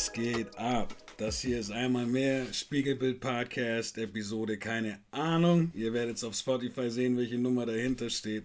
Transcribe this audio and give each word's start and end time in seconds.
Was 0.00 0.12
geht 0.14 0.56
ab? 0.56 0.94
Das 1.18 1.42
hier 1.42 1.60
ist 1.60 1.70
einmal 1.70 2.06
mehr 2.06 2.50
Spiegelbild 2.54 3.20
Podcast 3.20 3.98
Episode, 3.98 4.56
keine 4.56 4.98
Ahnung. 5.10 5.72
Ihr 5.74 5.92
werdet 5.92 6.16
es 6.16 6.24
auf 6.24 6.34
Spotify 6.34 6.88
sehen, 6.88 7.18
welche 7.18 7.36
Nummer 7.36 7.66
dahinter 7.66 8.08
steht. 8.08 8.44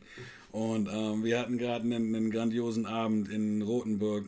Und 0.52 0.90
ähm, 0.92 1.24
wir 1.24 1.40
hatten 1.40 1.58
gerade 1.58 1.86
einen, 1.86 2.14
einen, 2.14 2.30
grandiosen 2.30 2.86
Abend 2.86 3.30
in 3.30 3.62
Rothenburg. 3.62 4.26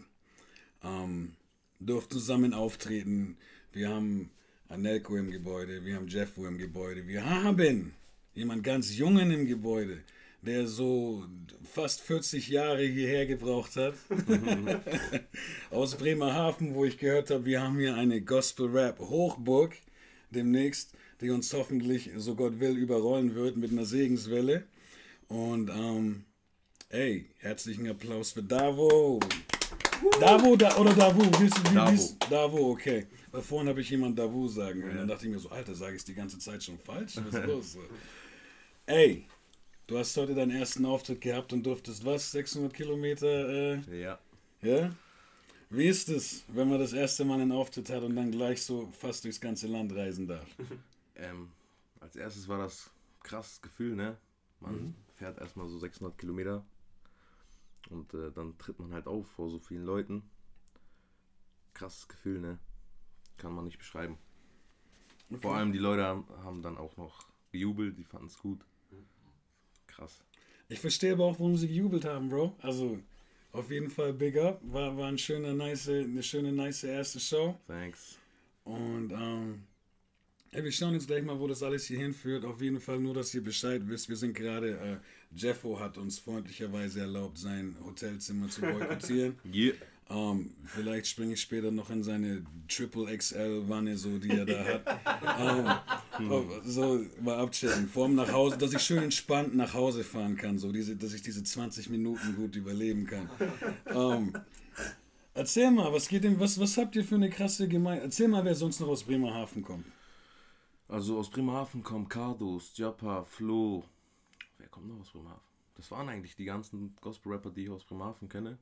Ähm, 0.81 1.33
durften 1.81 2.13
zusammen 2.13 2.53
auftreten. 2.53 3.35
Wir 3.73 3.89
haben 3.89 4.29
Anelko 4.69 5.17
im 5.17 5.29
Gebäude, 5.29 5.83
wir 5.83 5.97
haben 5.97 6.07
Jeffo 6.07 6.45
im 6.47 6.57
Gebäude, 6.57 7.07
wir 7.07 7.29
haben 7.29 7.91
jemand 8.35 8.63
ganz 8.63 8.97
Jungen 8.97 9.31
im 9.31 9.47
Gebäude 9.47 9.97
der 10.41 10.67
so 10.67 11.25
fast 11.63 12.01
40 12.01 12.47
Jahre 12.49 12.83
hierher 12.83 13.25
gebraucht 13.25 13.75
hat. 13.75 13.95
Aus 15.71 15.95
Bremerhaven, 15.95 16.75
wo 16.75 16.85
ich 16.85 16.97
gehört 16.97 17.29
habe, 17.29 17.45
wir 17.45 17.61
haben 17.61 17.79
hier 17.79 17.95
eine 17.95 18.21
Gospel-Rap-Hochburg 18.21 19.75
demnächst, 20.29 20.93
die 21.21 21.29
uns 21.29 21.53
hoffentlich, 21.53 22.11
so 22.17 22.35
Gott 22.35 22.59
will, 22.59 22.77
überrollen 22.77 23.35
wird 23.35 23.57
mit 23.57 23.71
einer 23.71 23.85
Segenswelle. 23.85 24.65
Und 25.27 25.69
ähm, 25.69 26.25
ey, 26.89 27.29
herzlichen 27.39 27.89
Applaus 27.89 28.31
für 28.31 28.43
Davo. 28.43 29.19
Davo 30.19 30.55
da, 30.55 30.77
oder 30.77 30.93
Davu? 30.93 31.21
Wie, 31.21 31.49
wie, 31.49 31.73
Davo. 31.75 32.17
Davo, 32.29 32.71
okay. 32.71 33.07
Weil 33.31 33.41
vorhin 33.41 33.67
habe 33.67 33.81
ich 33.81 33.89
jemand 33.89 34.17
Davu 34.17 34.47
sagen 34.47 34.83
hören. 34.83 34.91
Ja. 34.91 34.97
Dann 34.99 35.07
dachte 35.09 35.25
ich 35.25 35.31
mir 35.31 35.39
so, 35.39 35.49
Alter, 35.49 35.75
sage 35.75 35.93
ich 35.93 35.99
es 35.99 36.05
die 36.05 36.13
ganze 36.13 36.39
Zeit 36.39 36.63
schon 36.63 36.77
falsch? 36.77 37.17
Was 37.17 37.33
ist 37.33 37.45
los? 37.45 37.77
ey, 38.85 39.25
Du 39.87 39.97
hast 39.97 40.17
heute 40.17 40.35
deinen 40.35 40.51
ersten 40.51 40.85
Auftritt 40.85 41.21
gehabt 41.21 41.53
und 41.53 41.65
durftest 41.65 42.03
was? 42.03 42.31
600 42.31 42.73
Kilometer? 42.73 43.77
Äh, 43.77 44.01
ja. 44.01 44.19
Ja? 44.61 44.93
Wie 45.69 45.85
ist 45.85 46.09
es, 46.09 46.43
wenn 46.49 46.67
man 46.67 46.79
das 46.79 46.91
erste 46.91 47.23
Mal 47.23 47.39
einen 47.39 47.53
Auftritt 47.53 47.89
hat 47.89 48.03
und 48.03 48.13
dann 48.17 48.29
gleich 48.29 48.61
so 48.61 48.91
fast 48.91 49.23
durchs 49.23 49.39
ganze 49.39 49.67
Land 49.67 49.95
reisen 49.95 50.27
darf? 50.27 50.45
ähm, 51.15 51.51
als 52.01 52.17
erstes 52.17 52.49
war 52.49 52.57
das 52.57 52.91
krasses 53.23 53.61
Gefühl, 53.61 53.95
ne? 53.95 54.17
Man 54.59 54.73
mhm. 54.75 54.95
fährt 55.15 55.37
erstmal 55.37 55.69
so 55.69 55.79
600 55.79 56.17
Kilometer 56.17 56.65
und 57.89 58.13
äh, 58.13 58.29
dann 58.33 58.57
tritt 58.57 58.79
man 58.79 58.93
halt 58.93 59.07
auf 59.07 59.25
vor 59.31 59.49
so 59.49 59.57
vielen 59.57 59.85
Leuten. 59.85 60.29
Krasses 61.73 62.09
Gefühl, 62.09 62.41
ne? 62.41 62.59
Kann 63.37 63.53
man 63.53 63.63
nicht 63.63 63.77
beschreiben. 63.77 64.17
Okay. 65.29 65.43
Vor 65.43 65.55
allem 65.55 65.71
die 65.71 65.79
Leute 65.79 66.03
haben 66.03 66.61
dann 66.61 66.77
auch 66.77 66.97
noch 66.97 67.25
gejubelt, 67.53 67.97
die 67.97 68.03
fanden 68.03 68.27
es 68.27 68.37
gut 68.37 68.65
krass. 69.97 70.19
Ich 70.69 70.79
verstehe 70.79 71.13
aber 71.13 71.25
auch, 71.25 71.39
warum 71.39 71.57
sie 71.57 71.67
gejubelt 71.67 72.05
haben, 72.05 72.29
Bro. 72.29 72.55
Also, 72.61 72.99
auf 73.51 73.71
jeden 73.71 73.89
Fall 73.89 74.13
big 74.13 74.37
up. 74.37 74.59
War, 74.63 74.95
war 74.97 75.07
ein 75.07 75.17
schöner, 75.17 75.53
nice, 75.53 75.89
eine 75.89 76.23
schöne, 76.23 76.51
nice 76.51 76.83
erste 76.83 77.19
Show. 77.19 77.57
Thanks. 77.67 78.17
Und, 78.63 79.11
ähm, 79.11 79.63
ey, 80.51 80.63
wir 80.63 80.71
schauen 80.71 80.93
jetzt 80.93 81.07
gleich 81.07 81.23
mal, 81.23 81.39
wo 81.39 81.47
das 81.47 81.63
alles 81.63 81.85
hier 81.85 81.99
hinführt. 81.99 82.43
Auf 82.43 82.61
jeden 82.61 82.81
Fall 82.81 82.99
nur, 82.99 83.13
dass 83.13 83.33
ihr 83.33 83.43
Bescheid 83.43 83.81
wisst. 83.85 84.09
Wir 84.09 84.17
sind 84.17 84.33
gerade, 84.33 84.77
äh, 84.77 84.97
Jeffo 85.35 85.79
hat 85.79 85.97
uns 85.97 86.19
freundlicherweise 86.19 87.01
erlaubt, 87.01 87.37
sein 87.37 87.77
Hotelzimmer 87.83 88.49
zu 88.49 88.61
boykottieren. 88.61 89.37
yeah. 89.53 89.73
Um, 90.09 90.39
ähm, 90.39 90.55
vielleicht 90.63 91.07
springe 91.07 91.33
ich 91.33 91.41
später 91.41 91.69
noch 91.69 91.89
in 91.89 92.01
seine 92.01 92.45
Triple 92.69 93.17
XL 93.17 93.67
Wanne, 93.67 93.97
so 93.97 94.17
die 94.17 94.29
er 94.29 94.45
da 94.45 94.63
hat. 94.63 95.39
um, 95.39 95.57
ähm, 95.65 95.75
so 96.63 97.01
mal 97.21 97.37
abchecken. 97.37 97.87
Vor 97.87 98.05
allem 98.05 98.15
nach 98.15 98.31
Hause, 98.31 98.57
dass 98.57 98.73
ich 98.73 98.81
schön 98.81 99.03
entspannt 99.03 99.55
nach 99.55 99.73
Hause 99.73 100.03
fahren 100.03 100.37
kann, 100.37 100.57
so 100.57 100.71
diese, 100.71 100.95
dass 100.95 101.13
ich 101.13 101.21
diese 101.21 101.43
20 101.43 101.89
Minuten 101.89 102.35
gut 102.35 102.55
überleben 102.55 103.05
kann. 103.05 103.29
Um, 103.93 103.95
ähm, 103.95 104.33
erzähl 105.33 105.71
mal, 105.71 105.91
was 105.93 106.07
geht 106.07 106.23
denn, 106.23 106.39
was, 106.39 106.59
was 106.59 106.77
habt 106.77 106.95
ihr 106.95 107.03
für 107.03 107.15
eine 107.15 107.29
krasse 107.29 107.67
Gemeinde? 107.67 108.03
Erzähl 108.03 108.27
mal, 108.27 108.43
wer 108.45 108.55
sonst 108.55 108.79
noch 108.79 108.87
aus 108.87 109.03
Bremerhaven 109.03 109.63
kommt. 109.63 109.85
Also 110.87 111.19
aus 111.19 111.29
Bremerhaven 111.29 111.83
kommen 111.83 112.07
Cardo, 112.07 112.59
Stjapa, 112.59 113.25
Flo. 113.25 113.83
Wer 114.57 114.69
kommt 114.69 114.87
noch 114.87 114.99
aus 114.99 115.11
Bremerhaven? 115.11 115.41
Das 115.75 115.91
waren 115.91 116.09
eigentlich 116.09 116.35
die 116.35 116.45
ganzen 116.45 116.95
Gospel-Rapper, 117.01 117.51
die 117.51 117.63
ich 117.63 117.69
aus 117.69 117.83
Bremerhaven 117.83 118.29
kenne. 118.29 118.57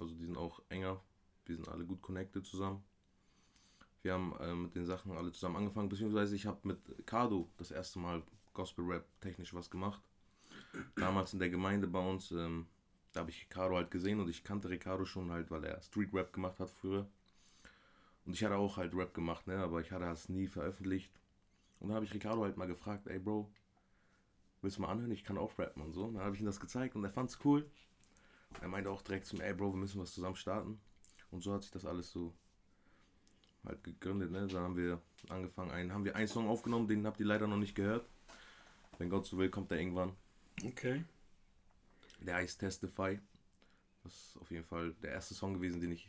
Also 0.00 0.14
die 0.14 0.24
sind 0.24 0.36
auch 0.36 0.60
enger. 0.68 1.00
Wir 1.44 1.56
sind 1.56 1.68
alle 1.68 1.84
gut 1.84 2.02
connected 2.02 2.44
zusammen. 2.44 2.82
Wir 4.06 4.12
haben 4.12 4.36
äh, 4.38 4.54
mit 4.54 4.76
den 4.76 4.86
Sachen 4.86 5.10
alle 5.16 5.32
zusammen 5.32 5.56
angefangen, 5.56 5.88
beziehungsweise 5.88 6.36
ich 6.36 6.46
habe 6.46 6.60
mit 6.62 6.78
Cardo 7.06 7.50
das 7.56 7.72
erste 7.72 7.98
Mal 7.98 8.22
Gospel 8.54 8.84
Rap 8.84 9.04
technisch 9.20 9.52
was 9.52 9.68
gemacht. 9.68 10.00
Damals 10.94 11.32
in 11.32 11.40
der 11.40 11.50
Gemeinde 11.50 11.88
bei 11.88 11.98
uns, 11.98 12.30
ähm, 12.30 12.68
da 13.12 13.20
habe 13.20 13.30
ich 13.30 13.42
Ricardo 13.42 13.74
halt 13.74 13.90
gesehen 13.90 14.20
und 14.20 14.28
ich 14.28 14.44
kannte 14.44 14.70
Ricardo 14.70 15.06
schon 15.06 15.32
halt, 15.32 15.50
weil 15.50 15.64
er 15.64 15.82
Street 15.82 16.14
Rap 16.14 16.32
gemacht 16.32 16.60
hat 16.60 16.70
früher. 16.70 17.08
Und 18.26 18.34
ich 18.34 18.44
hatte 18.44 18.54
auch 18.54 18.76
halt 18.76 18.94
Rap 18.94 19.12
gemacht, 19.12 19.48
ne, 19.48 19.58
aber 19.58 19.80
ich 19.80 19.90
hatte 19.90 20.04
das 20.04 20.28
nie 20.28 20.46
veröffentlicht. 20.46 21.12
Und 21.80 21.88
dann 21.88 21.96
habe 21.96 22.04
ich 22.04 22.14
Ricardo 22.14 22.44
halt 22.44 22.56
mal 22.56 22.68
gefragt, 22.68 23.08
ey 23.08 23.18
Bro, 23.18 23.50
willst 24.62 24.76
du 24.76 24.82
mal 24.82 24.90
anhören? 24.90 25.10
Ich 25.10 25.24
kann 25.24 25.36
auch 25.36 25.58
rappen 25.58 25.82
und 25.82 25.94
so. 25.94 26.04
Und 26.04 26.14
dann 26.14 26.22
habe 26.22 26.36
ich 26.36 26.40
ihm 26.40 26.46
das 26.46 26.60
gezeigt 26.60 26.94
und 26.94 27.02
er 27.02 27.10
fand 27.10 27.30
es 27.30 27.44
cool. 27.44 27.68
Er 28.60 28.68
meinte 28.68 28.88
auch 28.88 29.02
direkt 29.02 29.26
zu 29.26 29.34
mir, 29.34 29.46
ey 29.46 29.54
Bro, 29.54 29.72
wir 29.72 29.80
müssen 29.80 30.00
was 30.00 30.14
zusammen 30.14 30.36
starten. 30.36 30.78
Und 31.32 31.42
so 31.42 31.52
hat 31.52 31.62
sich 31.62 31.72
das 31.72 31.84
alles 31.84 32.12
so 32.12 32.32
halt 33.66 33.82
gegründet. 33.84 34.30
Ne? 34.30 34.46
Dann 34.46 34.62
haben 34.62 34.76
wir 34.76 35.00
angefangen, 35.28 35.70
einen, 35.70 35.92
haben 35.92 36.04
wir 36.04 36.16
einen 36.16 36.28
Song 36.28 36.48
aufgenommen, 36.48 36.88
den 36.88 37.06
habt 37.06 37.20
ihr 37.20 37.26
leider 37.26 37.46
noch 37.46 37.56
nicht 37.56 37.74
gehört. 37.74 38.06
Wenn 38.98 39.10
Gott 39.10 39.26
so 39.26 39.36
will, 39.38 39.50
kommt 39.50 39.70
er 39.72 39.78
irgendwann. 39.78 40.12
Okay. 40.64 41.04
Der 42.20 42.36
heißt 42.36 42.60
Testify. 42.60 43.18
Das 44.04 44.12
ist 44.12 44.38
auf 44.40 44.50
jeden 44.50 44.64
Fall 44.64 44.94
der 45.02 45.12
erste 45.12 45.34
Song 45.34 45.54
gewesen, 45.54 45.80
den 45.80 45.92
ich 45.92 46.08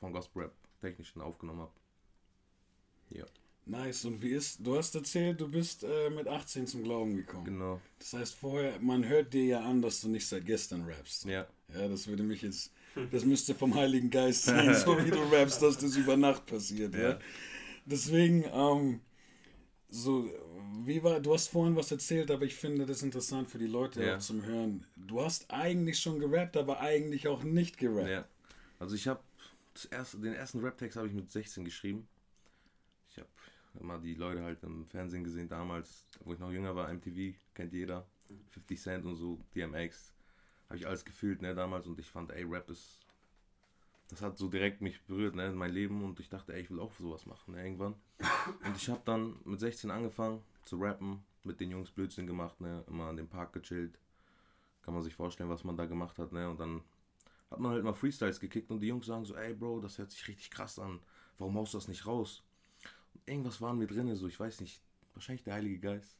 von 0.00 0.12
Gospel 0.12 0.42
Rap 0.42 0.54
technischen 0.80 1.20
aufgenommen 1.20 1.60
habe. 1.60 1.72
Ja. 3.10 3.24
Nice. 3.66 4.04
Und 4.04 4.20
wie 4.20 4.32
ist, 4.32 4.58
du 4.60 4.76
hast 4.76 4.94
erzählt, 4.94 5.40
du 5.40 5.48
bist 5.48 5.84
äh, 5.84 6.10
mit 6.10 6.28
18 6.28 6.66
zum 6.66 6.82
Glauben 6.82 7.16
gekommen. 7.16 7.44
Genau. 7.44 7.80
Das 7.98 8.12
heißt, 8.12 8.34
vorher, 8.34 8.78
man 8.80 9.06
hört 9.06 9.32
dir 9.32 9.44
ja 9.44 9.60
an, 9.62 9.80
dass 9.80 10.02
du 10.02 10.08
nicht 10.08 10.26
seit 10.26 10.44
gestern 10.44 10.84
rappst. 10.84 11.24
Ja. 11.24 11.46
Ja, 11.72 11.88
das 11.88 12.06
würde 12.06 12.22
mich 12.22 12.42
jetzt, 12.42 12.72
das 13.10 13.24
müsste 13.24 13.54
vom 13.54 13.74
Heiligen 13.74 14.10
Geist 14.10 14.44
sein, 14.44 14.74
so 14.74 14.96
wie 15.04 15.10
du 15.10 15.20
rappst, 15.30 15.62
dass 15.62 15.78
das 15.78 15.96
über 15.96 16.16
Nacht 16.16 16.46
passiert. 16.46 16.94
Ja. 16.94 17.10
ja? 17.10 17.18
Deswegen, 17.84 18.44
ähm, 18.52 19.00
so, 19.88 20.28
wie 20.84 21.02
war, 21.02 21.20
du 21.20 21.34
hast 21.34 21.48
vorhin 21.48 21.76
was 21.76 21.90
erzählt, 21.90 22.30
aber 22.30 22.44
ich 22.44 22.54
finde 22.54 22.86
das 22.86 23.02
interessant 23.02 23.48
für 23.48 23.58
die 23.58 23.66
Leute 23.66 24.04
ja. 24.04 24.16
auch 24.16 24.20
zum 24.20 24.44
Hören. 24.44 24.86
Du 24.96 25.20
hast 25.20 25.50
eigentlich 25.50 26.00
schon 26.00 26.18
gerappt, 26.18 26.56
aber 26.56 26.80
eigentlich 26.80 27.28
auch 27.28 27.42
nicht 27.42 27.78
gerappt. 27.78 28.08
Ja. 28.08 28.24
Also 28.78 28.94
ich 28.94 29.06
habe 29.06 29.20
erste, 29.90 30.18
den 30.18 30.34
ersten 30.34 30.60
Rap-Text 30.60 30.96
habe 30.96 31.08
ich 31.08 31.14
mit 31.14 31.30
16 31.30 31.64
geschrieben. 31.64 32.08
Ich 33.10 33.18
habe 33.18 33.28
immer 33.80 33.98
die 33.98 34.14
Leute 34.14 34.42
halt 34.42 34.62
im 34.62 34.86
Fernsehen 34.86 35.24
gesehen 35.24 35.48
damals, 35.48 36.06
wo 36.20 36.32
ich 36.32 36.38
noch 36.38 36.50
jünger 36.50 36.74
war, 36.74 36.92
MTV, 36.92 37.36
kennt 37.54 37.72
jeder. 37.72 38.06
50 38.50 38.80
Cent 38.80 39.04
und 39.04 39.16
so, 39.16 39.38
DMX. 39.54 40.13
Habe 40.74 40.80
ich 40.80 40.88
alles 40.88 41.04
gefühlt, 41.04 41.40
ne, 41.40 41.54
damals 41.54 41.86
und 41.86 42.00
ich 42.00 42.10
fand, 42.10 42.32
ey, 42.32 42.42
Rap 42.42 42.68
ist. 42.68 43.00
Das 44.08 44.20
hat 44.20 44.36
so 44.36 44.48
direkt 44.48 44.80
mich 44.80 45.00
berührt, 45.04 45.36
ne, 45.36 45.46
in 45.46 45.54
mein 45.54 45.72
Leben 45.72 46.02
und 46.02 46.18
ich 46.18 46.28
dachte, 46.28 46.52
ey, 46.52 46.62
ich 46.62 46.70
will 46.70 46.80
auch 46.80 46.92
sowas 46.94 47.26
machen, 47.26 47.54
ne, 47.54 47.62
irgendwann. 47.62 47.94
Und 48.66 48.76
ich 48.76 48.88
habe 48.88 49.00
dann 49.04 49.36
mit 49.44 49.60
16 49.60 49.90
angefangen 49.90 50.42
zu 50.62 50.76
rappen, 50.76 51.24
mit 51.44 51.60
den 51.60 51.70
Jungs 51.70 51.90
Blödsinn 51.90 52.26
gemacht, 52.26 52.60
ne, 52.60 52.84
immer 52.88 53.06
an 53.06 53.16
dem 53.16 53.28
Park 53.28 53.52
gechillt. 53.52 53.98
Kann 54.82 54.94
man 54.94 55.02
sich 55.02 55.14
vorstellen, 55.14 55.48
was 55.48 55.64
man 55.64 55.76
da 55.76 55.86
gemacht 55.86 56.18
hat, 56.18 56.32
ne, 56.32 56.50
und 56.50 56.60
dann 56.60 56.82
hat 57.50 57.60
man 57.60 57.72
halt 57.72 57.84
mal 57.84 57.94
Freestyles 57.94 58.40
gekickt 58.40 58.70
und 58.70 58.80
die 58.80 58.88
Jungs 58.88 59.06
sagen 59.06 59.24
so, 59.24 59.34
ey, 59.36 59.54
Bro, 59.54 59.80
das 59.80 59.96
hört 59.96 60.10
sich 60.10 60.26
richtig 60.28 60.50
krass 60.50 60.78
an. 60.78 61.00
Warum 61.38 61.54
haust 61.54 61.72
du 61.72 61.78
das 61.78 61.88
nicht 61.88 62.06
raus? 62.06 62.42
irgendwas 63.26 63.60
war 63.60 63.72
in 63.72 63.78
mir 63.78 63.86
drin, 63.86 64.14
so 64.14 64.26
ich 64.26 64.38
weiß 64.38 64.60
nicht, 64.60 64.82
wahrscheinlich 65.14 65.44
der 65.44 65.54
Heilige 65.54 65.78
Geist, 65.78 66.18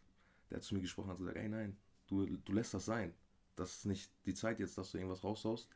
der 0.51 0.57
hat 0.57 0.65
zu 0.65 0.75
mir 0.75 0.81
gesprochen 0.81 1.11
hat 1.11 1.19
gesagt, 1.19 1.37
ey 1.37 1.49
nein, 1.49 1.77
du, 2.07 2.27
du 2.27 2.53
lässt 2.53 2.75
das 2.75 2.87
sein. 2.87 3.13
Das 3.57 3.73
ist 3.77 3.87
nicht 3.87 4.11
die 4.27 4.35
Zeit 4.35 4.59
jetzt, 4.61 4.77
dass 4.79 4.91
du 4.91 4.99
irgendwas 4.99 5.23
raushaust. 5.23 5.69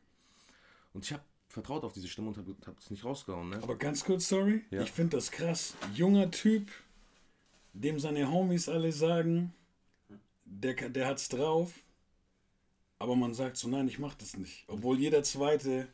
Und 0.93 1.05
ich 1.05 1.13
habe 1.13 1.23
vertraut 1.47 1.83
auf 1.83 1.93
diese 1.93 2.07
Stimme 2.07 2.29
und 2.29 2.37
habe 2.37 2.55
hab 2.65 2.77
es 2.79 2.89
nicht 2.91 3.03
rausgehauen. 3.03 3.49
Ne? 3.49 3.59
Aber 3.61 3.75
ganz 3.75 4.03
kurz, 4.03 4.27
sorry, 4.27 4.63
ja. 4.69 4.81
ich 4.81 4.91
finde 4.91 5.17
das 5.17 5.31
krass. 5.31 5.75
Junger 5.93 6.29
Typ, 6.31 6.69
dem 7.73 7.99
seine 7.99 8.31
Homies 8.31 8.69
alle 8.69 8.91
sagen, 8.91 9.53
der, 10.45 10.73
der 10.73 11.07
hat's 11.07 11.29
drauf, 11.29 11.73
aber 12.99 13.15
man 13.15 13.33
sagt 13.33 13.57
so, 13.57 13.67
nein, 13.67 13.87
ich 13.87 13.99
mach 13.99 14.15
das 14.15 14.37
nicht. 14.37 14.65
Obwohl 14.67 14.99
jeder 14.99 15.23
Zweite 15.23 15.87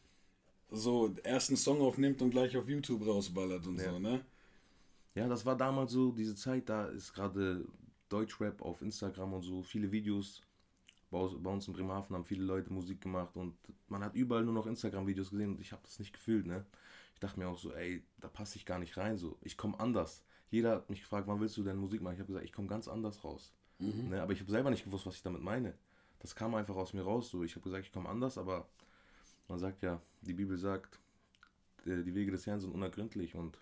so 0.72 1.14
ersten 1.24 1.56
Song 1.56 1.82
aufnimmt 1.82 2.22
und 2.22 2.32
gleich 2.32 2.58
auf 2.58 2.68
YouTube 2.68 3.06
rausballert 3.06 3.66
und 3.68 3.80
ja. 3.80 3.92
so, 3.92 4.00
ne? 4.00 4.26
Ja, 5.14 5.28
das 5.30 5.46
war 5.46 5.56
damals 5.56 5.94
so, 5.94 6.12
diese 6.12 6.36
Zeit, 6.36 6.68
da 6.68 6.88
ist 6.88 7.14
gerade 7.14 7.66
Deutschrap 8.10 8.62
auf 8.62 8.82
Instagram 8.82 9.34
und 9.34 9.44
so, 9.44 9.64
viele 9.64 9.92
Videos. 9.92 10.42
Bei, 11.16 11.50
uns 11.50 11.68
in 11.68 11.74
Bremerhaven 11.74 12.16
haben 12.16 12.26
viele 12.26 12.44
Leute 12.44 12.72
Musik 12.74 13.02
gemacht 13.02 13.36
und 13.36 13.56
man 13.88 14.04
hat 14.04 14.16
überall 14.16 14.44
nur 14.44 14.54
noch 14.54 14.68
Instagram-Videos 14.68 15.30
gesehen 15.30 15.56
und 15.56 15.62
ich 15.62 15.72
habe 15.72 15.82
das 15.84 16.00
nicht 16.00 16.14
gefühlt, 16.14 16.46
ne? 16.46 16.66
Ich 17.14 17.20
dachte 17.20 17.40
mir 17.40 17.48
auch 17.48 17.58
so, 17.58 17.74
ey, 17.74 18.04
da 18.20 18.28
passe 18.28 18.58
ich 18.58 18.66
gar 18.66 18.80
nicht 18.80 18.98
rein, 18.98 19.18
so. 19.18 19.38
Ich 19.42 19.56
komme 19.56 19.80
anders. 19.80 20.24
Jeder 20.52 20.72
hat 20.72 20.90
mich 20.90 21.02
gefragt, 21.02 21.28
wann 21.28 21.40
willst 21.40 21.56
du 21.58 21.64
denn 21.64 21.78
Musik 21.78 22.02
machen? 22.02 22.16
Ich 22.16 22.20
habe 22.20 22.28
gesagt, 22.28 22.46
ich 22.46 22.52
komme 22.52 22.68
ganz 22.68 22.88
anders 22.88 23.24
raus. 23.24 23.54
Mhm. 23.80 24.10
Ne? 24.10 24.22
Aber 24.22 24.34
ich 24.34 24.42
habe 24.42 24.52
selber 24.52 24.70
nicht 24.70 24.84
gewusst, 24.84 25.06
was 25.06 25.16
ich 25.16 25.24
damit 25.24 25.42
meine. 25.42 25.74
Das 26.20 26.36
kam 26.36 26.56
einfach 26.56 26.76
aus 26.76 26.94
mir 26.94 27.04
raus, 27.04 27.30
so. 27.30 27.44
Ich 27.44 27.56
habe 27.56 27.64
gesagt, 27.64 27.86
ich 27.86 27.94
komme 27.94 28.10
anders, 28.10 28.38
aber 28.38 28.68
man 29.48 29.60
sagt 29.60 29.82
ja, 29.82 30.02
die 30.22 30.34
Bibel 30.34 30.58
sagt, 30.58 31.00
äh, 31.86 32.04
die 32.04 32.14
Wege 32.14 32.32
des 32.32 32.46
Herrn 32.46 32.60
sind 32.60 32.74
unergründlich 32.74 33.36
und 33.36 33.58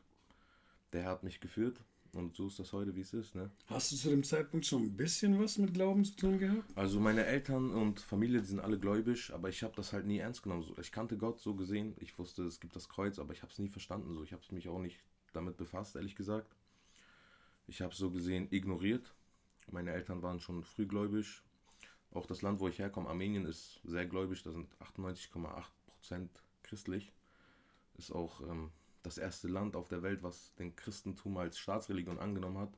der 0.91 1.03
Herr 1.03 1.11
hat 1.11 1.23
mich 1.23 1.39
geführt 1.39 1.79
und 2.13 2.35
so 2.35 2.47
ist 2.47 2.59
das 2.59 2.73
heute, 2.73 2.95
wie 2.95 3.01
es 3.01 3.13
ist. 3.13 3.35
Ne? 3.35 3.49
Hast 3.67 3.91
du 3.91 3.95
zu 3.95 4.09
dem 4.09 4.23
Zeitpunkt 4.23 4.65
schon 4.65 4.83
ein 4.83 4.95
bisschen 4.95 5.39
was 5.39 5.57
mit 5.57 5.73
Glauben 5.73 6.03
zu 6.05 6.15
tun 6.15 6.37
gehabt? 6.37 6.65
Also 6.75 6.99
meine 6.99 7.25
Eltern 7.25 7.71
und 7.71 7.99
Familie, 7.99 8.41
die 8.41 8.47
sind 8.47 8.59
alle 8.59 8.79
gläubig, 8.79 9.31
aber 9.33 9.49
ich 9.49 9.63
habe 9.63 9.73
das 9.75 9.93
halt 9.93 10.05
nie 10.05 10.19
ernst 10.19 10.43
genommen. 10.43 10.65
Ich 10.79 10.91
kannte 10.91 11.17
Gott 11.17 11.39
so 11.39 11.55
gesehen, 11.55 11.95
ich 11.99 12.17
wusste, 12.19 12.43
es 12.43 12.59
gibt 12.59 12.75
das 12.75 12.87
Kreuz, 12.87 13.19
aber 13.19 13.33
ich 13.33 13.41
habe 13.41 13.51
es 13.51 13.59
nie 13.59 13.69
verstanden. 13.69 14.13
So. 14.13 14.23
Ich 14.23 14.31
habe 14.31 14.43
mich 14.51 14.69
auch 14.69 14.79
nicht 14.79 14.99
damit 15.33 15.57
befasst, 15.57 15.95
ehrlich 15.95 16.15
gesagt. 16.15 16.55
Ich 17.67 17.81
habe 17.81 17.93
es 17.93 17.97
so 17.97 18.11
gesehen 18.11 18.47
ignoriert. 18.51 19.13
Meine 19.71 19.91
Eltern 19.91 20.21
waren 20.21 20.39
schon 20.39 20.63
frühgläubig. 20.63 21.41
Auch 22.11 22.27
das 22.27 22.41
Land, 22.41 22.59
wo 22.59 22.67
ich 22.67 22.77
herkomme, 22.77 23.09
Armenien, 23.09 23.45
ist 23.45 23.79
sehr 23.83 24.05
gläubig. 24.05 24.43
Da 24.43 24.51
sind 24.51 24.67
98,8% 24.79 26.27
christlich. 26.61 27.11
Ist 27.97 28.11
auch 28.11 28.41
ähm, 28.41 28.71
das 29.03 29.17
erste 29.17 29.47
Land 29.47 29.75
auf 29.75 29.87
der 29.87 30.01
Welt, 30.01 30.23
was 30.23 30.53
den 30.55 30.75
Christentum 30.75 31.37
als 31.37 31.59
Staatsreligion 31.59 32.19
angenommen 32.19 32.57
hat. 32.57 32.73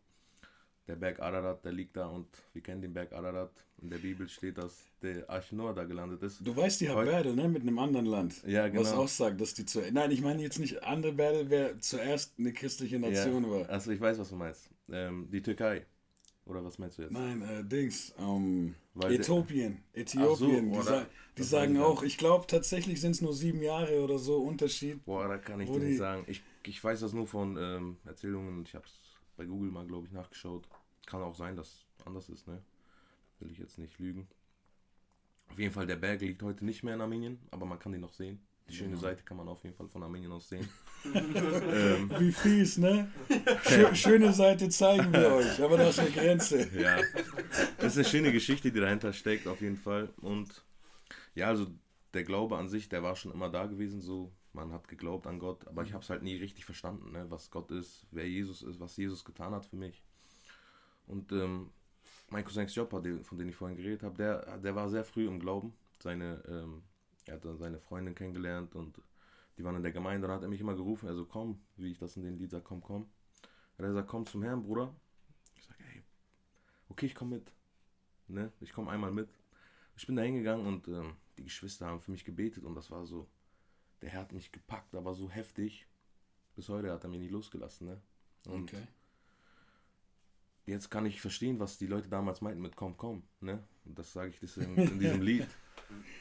Der 0.87 0.95
Berg 0.95 1.19
Ararat, 1.19 1.65
der 1.65 1.71
liegt 1.71 1.97
da 1.97 2.05
und 2.07 2.27
wir 2.53 2.61
kennen 2.61 2.81
den 2.81 2.93
Berg 2.93 3.11
Ararat. 3.13 3.51
In 3.81 3.89
der 3.89 3.97
Bibel 3.97 4.29
steht, 4.29 4.57
dass 4.57 4.85
der 5.01 5.27
Arch 5.29 5.51
Noah 5.51 5.73
da 5.73 5.83
gelandet 5.83 6.21
ist. 6.21 6.45
Du 6.45 6.55
weißt, 6.55 6.79
die 6.81 6.89
hat 6.89 7.05
Battle, 7.05 7.35
ne? 7.35 7.47
Mit 7.47 7.63
einem 7.63 7.79
anderen 7.79 8.05
Land. 8.05 8.43
Ja, 8.45 8.67
genau. 8.67 8.81
Was 8.81 8.93
auch 8.93 9.07
sagt, 9.07 9.41
dass 9.41 9.53
die 9.55 9.65
zu. 9.65 9.81
Nein, 9.91 10.11
ich 10.11 10.21
meine 10.21 10.41
jetzt 10.41 10.59
nicht 10.59 10.83
andere 10.83 11.13
Battle, 11.13 11.49
wer 11.49 11.79
zuerst 11.79 12.35
eine 12.37 12.53
christliche 12.53 12.99
Nation 12.99 13.43
ja. 13.43 13.49
war. 13.49 13.69
Also 13.69 13.91
ich 13.91 13.99
weiß, 13.99 14.19
was 14.19 14.29
du 14.29 14.35
meinst. 14.35 14.69
Ähm, 14.89 15.27
die 15.31 15.41
Türkei. 15.41 15.85
Oder 16.45 16.63
was 16.63 16.77
meinst 16.77 16.97
du 16.97 17.03
jetzt? 17.03 17.11
Nein, 17.11 17.41
äh, 17.41 17.63
Dings. 17.63 18.13
Ähm, 18.19 18.75
Äthiopien. 18.99 19.83
Äthiopien. 19.93 20.73
so, 20.73 20.79
die 20.79 20.85
sa 20.85 21.05
die 21.37 21.43
sagen 21.43 21.79
auch, 21.79 22.03
ich 22.03 22.17
glaube 22.17 22.45
tatsächlich 22.47 23.01
sind 23.01 23.11
es 23.11 23.21
nur 23.21 23.33
sieben 23.33 23.61
Jahre 23.61 24.03
oder 24.03 24.19
so 24.19 24.37
Unterschied. 24.37 25.03
Boah, 25.05 25.27
da 25.27 25.37
kann 25.37 25.59
ich 25.59 25.69
dir 25.69 25.79
nicht 25.79 25.97
sagen. 25.97 26.23
Ich, 26.27 26.43
ich 26.63 26.81
weiß 26.81 26.99
das 26.99 27.13
nur 27.13 27.27
von 27.27 27.57
ähm, 27.57 27.97
Erzählungen. 28.05 28.63
Ich 28.63 28.75
habe 28.75 28.85
es 28.85 28.99
bei 29.35 29.45
Google 29.45 29.71
mal, 29.71 29.85
glaube 29.87 30.07
ich, 30.07 30.13
nachgeschaut. 30.13 30.67
Kann 31.07 31.21
auch 31.21 31.35
sein, 31.35 31.55
dass 31.55 31.85
anders 32.05 32.29
ist, 32.29 32.47
ne? 32.47 32.61
Will 33.39 33.51
ich 33.51 33.57
jetzt 33.57 33.77
nicht 33.79 33.99
lügen. 33.99 34.27
Auf 35.49 35.59
jeden 35.59 35.73
Fall, 35.73 35.87
der 35.87 35.97
Berg 35.97 36.21
liegt 36.21 36.41
heute 36.43 36.63
nicht 36.63 36.83
mehr 36.83 36.95
in 36.95 37.01
Armenien, 37.01 37.39
aber 37.51 37.65
man 37.65 37.79
kann 37.79 37.93
ihn 37.93 38.01
noch 38.01 38.13
sehen. 38.13 38.39
Die 38.67 38.73
schöne 38.73 38.97
Seite 38.97 39.23
kann 39.23 39.37
man 39.37 39.47
auf 39.47 39.63
jeden 39.63 39.75
Fall 39.75 39.87
von 39.87 40.01
Armenien 40.01 40.31
aus 40.31 40.49
sehen. 40.49 40.67
ähm, 41.13 42.11
Wie 42.17 42.31
fies, 42.31 42.77
ne? 42.77 43.11
Schö 43.63 43.93
schöne 43.93 44.33
Seite 44.33 44.69
zeigen 44.69 45.13
wir 45.13 45.33
euch, 45.35 45.61
aber 45.61 45.77
da 45.77 45.89
ist 45.89 45.99
eine 45.99 46.09
Grenze. 46.09 46.67
ja, 46.75 46.97
das 47.77 47.93
ist 47.93 47.97
eine 47.97 48.05
schöne 48.05 48.31
Geschichte, 48.31 48.71
die 48.71 48.79
dahinter 48.79 49.13
steckt, 49.13 49.47
auf 49.47 49.61
jeden 49.61 49.77
Fall. 49.77 50.09
Und 50.21 50.63
ja, 51.35 51.47
also 51.47 51.67
der 52.13 52.23
Glaube 52.23 52.57
an 52.57 52.67
sich, 52.67 52.89
der 52.89 53.03
war 53.03 53.15
schon 53.15 53.31
immer 53.31 53.49
da 53.49 53.65
gewesen, 53.65 54.01
so. 54.01 54.31
Man 54.53 54.71
hat 54.71 54.87
geglaubt 54.87 55.27
an 55.27 55.37
Gott, 55.37 55.67
aber 55.67 55.83
ich 55.83 55.91
habe 55.91 56.01
es 56.01 56.09
halt 56.09 56.23
nie 56.23 56.37
richtig 56.37 56.63
verstanden, 56.63 57.11
ne? 57.11 57.25
was 57.29 57.51
Gott 57.51 57.71
ist, 57.71 58.07
wer 58.11 58.25
Jesus 58.25 58.61
ist, 58.61 58.79
was 58.79 58.95
Jesus 58.95 59.25
getan 59.25 59.53
hat 59.53 59.65
für 59.65 59.75
mich. 59.75 60.01
Und 61.07 61.33
ähm, 61.33 61.71
mein 62.29 62.45
Cousin 62.45 62.65
Joppa, 62.67 63.01
von 63.23 63.37
dem 63.37 63.49
ich 63.49 63.55
vorhin 63.55 63.75
geredet 63.75 64.03
habe, 64.03 64.15
der, 64.15 64.57
der 64.59 64.73
war 64.73 64.89
sehr 64.89 65.03
früh 65.03 65.27
im 65.27 65.41
Glauben. 65.41 65.73
Seine, 66.01 66.41
ähm, 66.47 66.83
er 67.25 67.35
hat 67.35 67.45
dann 67.45 67.57
seine 67.57 67.79
Freundin 67.79 68.15
kennengelernt 68.15 68.75
und 68.75 69.01
die 69.57 69.63
waren 69.63 69.75
in 69.75 69.83
der 69.83 69.91
Gemeinde 69.91 70.25
und 70.25 70.29
dann 70.29 70.37
hat 70.37 70.43
er 70.43 70.49
mich 70.49 70.61
immer 70.61 70.75
gerufen, 70.75 71.07
also 71.07 71.25
komm, 71.25 71.59
wie 71.77 71.91
ich 71.91 71.97
das 71.97 72.17
in 72.17 72.23
den 72.23 72.37
Lied 72.37 72.51
sage, 72.51 72.63
komm, 72.63 72.81
komm. 72.81 73.09
Hat 73.77 73.79
er 73.83 73.87
gesagt, 73.87 74.07
komm 74.09 74.25
zum 74.25 74.43
Herrn, 74.43 74.63
Bruder. 74.63 74.93
Ich 75.55 75.63
sage, 75.63 75.79
ey, 75.93 76.03
okay, 76.89 77.05
ich 77.07 77.15
komme 77.15 77.35
mit. 77.37 77.51
Ne? 78.27 78.51
Ich 78.59 78.73
komme 78.73 78.91
einmal 78.91 79.11
mit. 79.11 79.29
Ich 79.97 80.05
bin 80.07 80.15
da 80.15 80.23
hingegangen 80.23 80.65
und 80.65 80.87
ähm, 80.87 81.15
die 81.37 81.43
Geschwister 81.43 81.87
haben 81.87 81.99
für 81.99 82.11
mich 82.11 82.25
gebetet 82.25 82.63
und 82.63 82.75
das 82.75 82.91
war 82.91 83.05
so, 83.05 83.27
der 84.01 84.09
Herr 84.09 84.21
hat 84.21 84.33
mich 84.33 84.51
gepackt, 84.51 84.93
aber 84.95 85.13
so 85.13 85.29
heftig. 85.29 85.87
Bis 86.55 86.69
heute 86.69 86.91
hat 86.91 87.03
er 87.03 87.09
mich 87.09 87.19
nicht 87.19 87.31
losgelassen. 87.31 87.87
Ne? 87.87 88.01
Und 88.47 88.73
Okay. 88.73 88.87
jetzt 90.65 90.89
kann 90.89 91.05
ich 91.05 91.21
verstehen, 91.21 91.59
was 91.59 91.77
die 91.77 91.87
Leute 91.87 92.07
damals 92.09 92.41
meinten 92.41 92.61
mit 92.61 92.75
komm, 92.75 92.97
komm. 92.97 93.23
Ne? 93.41 93.63
Und 93.85 93.97
das 93.99 94.11
sage 94.13 94.29
ich 94.29 94.57
in, 94.57 94.75
in 94.77 94.99
diesem 94.99 95.21
Lied. 95.21 95.47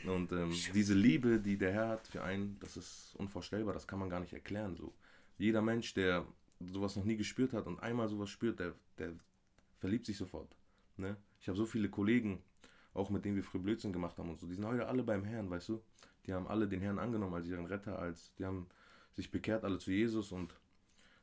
Und 0.07 0.33
ähm, 0.33 0.53
diese 0.75 0.95
Liebe, 0.95 1.41
die 1.41 1.57
der 1.57 1.73
Herr 1.73 1.89
hat 1.89 2.07
für 2.07 2.23
einen, 2.23 2.59
das 2.61 2.77
ist 2.77 3.15
unvorstellbar, 3.17 3.75
das 3.75 3.87
kann 3.87 3.99
man 3.99 4.11
gar 4.11 4.21
nicht 4.21 4.33
erklären. 4.33 4.77
So. 4.77 4.93
Jeder 5.39 5.63
Mensch, 5.63 5.95
der 5.95 6.27
sowas 6.61 6.97
noch 6.97 7.05
nie 7.05 7.17
gespürt 7.17 7.53
hat 7.53 7.67
und 7.67 7.81
einmal 7.81 8.09
sowas 8.09 8.31
spürt, 8.31 8.61
der, 8.61 8.75
der 8.99 9.13
verliebt 9.79 10.07
sich 10.07 10.17
sofort. 10.17 10.57
Ne? 10.97 11.17
Ich 11.41 11.49
habe 11.49 11.57
so 11.57 11.67
viele 11.67 11.89
Kollegen, 11.89 12.43
auch 12.93 13.11
mit 13.11 13.25
denen 13.25 13.37
wir 13.37 13.45
früher 13.45 13.63
Blödsinn 13.63 13.93
gemacht 13.93 14.19
haben 14.19 14.31
und 14.31 14.39
so, 14.39 14.47
die 14.47 14.55
sind 14.55 14.65
heute 14.65 14.87
alle 14.87 15.03
beim 15.03 15.25
Herrn, 15.25 15.51
weißt 15.51 15.71
du? 15.71 15.83
Die 16.27 16.33
haben 16.33 16.47
alle 16.47 16.69
den 16.69 16.81
Herrn 16.81 16.99
angenommen 16.99 17.35
als 17.35 17.47
ihren 17.47 17.67
Retter, 17.67 17.99
als 17.99 18.33
die 18.39 18.45
haben 18.45 18.69
sich 19.15 19.31
bekehrt 19.31 19.65
alle 19.65 19.79
zu 19.79 19.91
Jesus 19.91 20.33
und 20.33 20.55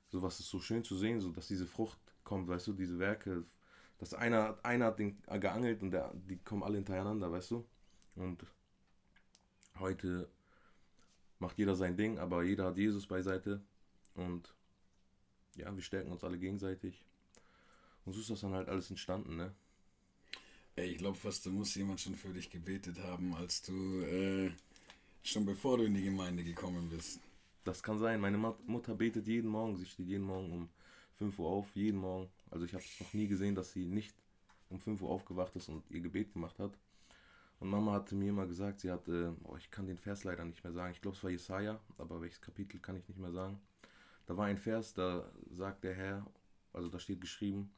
sowas 0.09 0.39
ist 0.39 0.49
so 0.49 0.59
schön 0.59 0.83
zu 0.83 0.95
sehen, 0.95 1.19
so 1.21 1.31
dass 1.31 1.47
diese 1.47 1.65
Frucht 1.65 1.97
kommt, 2.23 2.47
weißt 2.47 2.67
du, 2.67 2.73
diese 2.73 2.99
Werke, 2.99 3.43
dass 3.97 4.13
einer, 4.13 4.57
einer 4.63 4.85
hat 4.85 4.99
den 4.99 5.21
geangelt 5.39 5.81
und 5.81 5.91
der, 5.91 6.13
die 6.13 6.37
kommen 6.37 6.63
alle 6.63 6.77
hintereinander, 6.77 7.31
weißt 7.31 7.51
du? 7.51 7.65
Und 8.15 8.45
heute 9.79 10.29
macht 11.39 11.57
jeder 11.57 11.75
sein 11.75 11.97
Ding, 11.97 12.19
aber 12.19 12.43
jeder 12.43 12.65
hat 12.65 12.77
Jesus 12.77 13.07
beiseite 13.07 13.61
und 14.15 14.53
ja, 15.55 15.75
wir 15.75 15.83
stärken 15.83 16.11
uns 16.11 16.23
alle 16.23 16.37
gegenseitig. 16.37 17.03
Und 18.05 18.13
so 18.13 18.21
ist 18.21 18.29
das 18.29 18.41
dann 18.41 18.53
halt 18.53 18.69
alles 18.69 18.89
entstanden, 18.89 19.35
ne? 19.35 19.53
Ey, 20.75 20.91
ich 20.91 20.97
glaube 20.99 21.17
fast, 21.17 21.45
da 21.45 21.49
muss 21.49 21.75
jemand 21.75 21.99
schon 21.99 22.15
für 22.15 22.33
dich 22.33 22.49
gebetet 22.49 22.97
haben, 22.99 23.35
als 23.35 23.61
du, 23.61 24.01
äh, 24.01 24.51
schon 25.21 25.45
bevor 25.45 25.77
du 25.77 25.83
in 25.83 25.93
die 25.93 26.03
Gemeinde 26.03 26.43
gekommen 26.43 26.89
bist. 26.89 27.19
Das 27.65 27.83
kann 27.83 27.99
sein. 27.99 28.21
Meine 28.21 28.37
Mutter 28.37 28.95
betet 28.95 29.27
jeden 29.27 29.49
Morgen. 29.49 29.75
Sie 29.77 29.85
steht 29.85 30.07
jeden 30.07 30.23
Morgen 30.23 30.51
um 30.51 30.69
5 31.17 31.37
Uhr 31.39 31.49
auf, 31.49 31.75
jeden 31.75 31.99
Morgen. 31.99 32.29
Also 32.49 32.65
ich 32.65 32.73
habe 32.73 32.83
noch 32.99 33.13
nie 33.13 33.27
gesehen, 33.27 33.53
dass 33.53 33.73
sie 33.73 33.85
nicht 33.85 34.15
um 34.69 34.79
5 34.79 35.01
Uhr 35.01 35.09
aufgewacht 35.09 35.55
ist 35.55 35.69
und 35.69 35.83
ihr 35.91 36.01
Gebet 36.01 36.33
gemacht 36.33 36.57
hat. 36.57 36.71
Und 37.61 37.69
Mama 37.69 37.93
hatte 37.93 38.15
mir 38.15 38.29
immer 38.29 38.47
gesagt, 38.47 38.79
sie 38.79 38.91
hat, 38.91 39.07
äh, 39.07 39.29
oh, 39.43 39.55
ich 39.55 39.69
kann 39.69 39.85
den 39.85 39.99
Vers 39.99 40.23
leider 40.23 40.43
nicht 40.43 40.63
mehr 40.63 40.73
sagen. 40.73 40.93
Ich 40.93 41.01
glaube, 41.01 41.15
es 41.15 41.23
war 41.23 41.29
Jesaja, 41.29 41.79
aber 41.99 42.19
welches 42.19 42.41
Kapitel 42.41 42.79
kann 42.79 42.97
ich 42.97 43.07
nicht 43.07 43.19
mehr 43.19 43.31
sagen. 43.31 43.61
Da 44.25 44.35
war 44.35 44.47
ein 44.47 44.57
Vers, 44.57 44.95
da 44.95 45.31
sagt 45.51 45.83
der 45.83 45.93
Herr, 45.93 46.25
also 46.73 46.89
da 46.89 46.97
steht 46.97 47.21
geschrieben, 47.21 47.71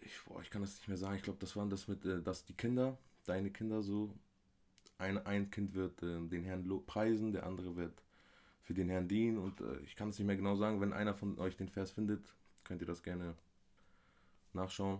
ich, 0.00 0.20
boah, 0.24 0.42
ich 0.42 0.50
kann 0.50 0.62
das 0.62 0.74
nicht 0.74 0.88
mehr 0.88 0.96
sagen. 0.96 1.14
Ich 1.14 1.22
glaube, 1.22 1.38
das 1.38 1.54
waren 1.54 1.70
das 1.70 1.86
mit, 1.86 2.04
äh, 2.04 2.20
dass 2.20 2.44
die 2.44 2.54
Kinder, 2.54 2.98
deine 3.26 3.52
Kinder 3.52 3.80
so, 3.80 4.12
ein, 4.98 5.24
ein 5.24 5.48
Kind 5.52 5.74
wird 5.74 6.02
äh, 6.02 6.18
den 6.26 6.42
Herrn 6.42 6.68
preisen, 6.84 7.30
der 7.30 7.46
andere 7.46 7.76
wird 7.76 8.02
für 8.62 8.74
den 8.74 8.88
Herrn 8.88 9.06
dienen 9.06 9.38
und 9.38 9.60
äh, 9.60 9.78
ich 9.84 9.94
kann 9.94 10.08
es 10.08 10.18
nicht 10.18 10.26
mehr 10.26 10.36
genau 10.36 10.56
sagen. 10.56 10.80
Wenn 10.80 10.92
einer 10.92 11.14
von 11.14 11.38
euch 11.38 11.56
den 11.56 11.68
Vers 11.68 11.92
findet, 11.92 12.34
könnt 12.64 12.80
ihr 12.80 12.88
das 12.88 13.04
gerne 13.04 13.36
nachschauen. 14.52 14.98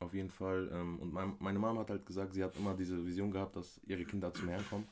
Auf 0.00 0.14
jeden 0.14 0.30
Fall. 0.30 0.70
Ähm, 0.72 0.98
und 1.00 1.12
mein, 1.12 1.34
meine 1.40 1.58
Mama 1.58 1.80
hat 1.80 1.90
halt 1.90 2.06
gesagt, 2.06 2.32
sie 2.34 2.42
hat 2.44 2.56
immer 2.56 2.74
diese 2.74 3.04
Vision 3.04 3.30
gehabt, 3.30 3.56
dass 3.56 3.80
ihre 3.86 4.04
Kinder 4.04 4.32
zum 4.32 4.48
Herrn 4.48 4.64
kommen. 4.68 4.86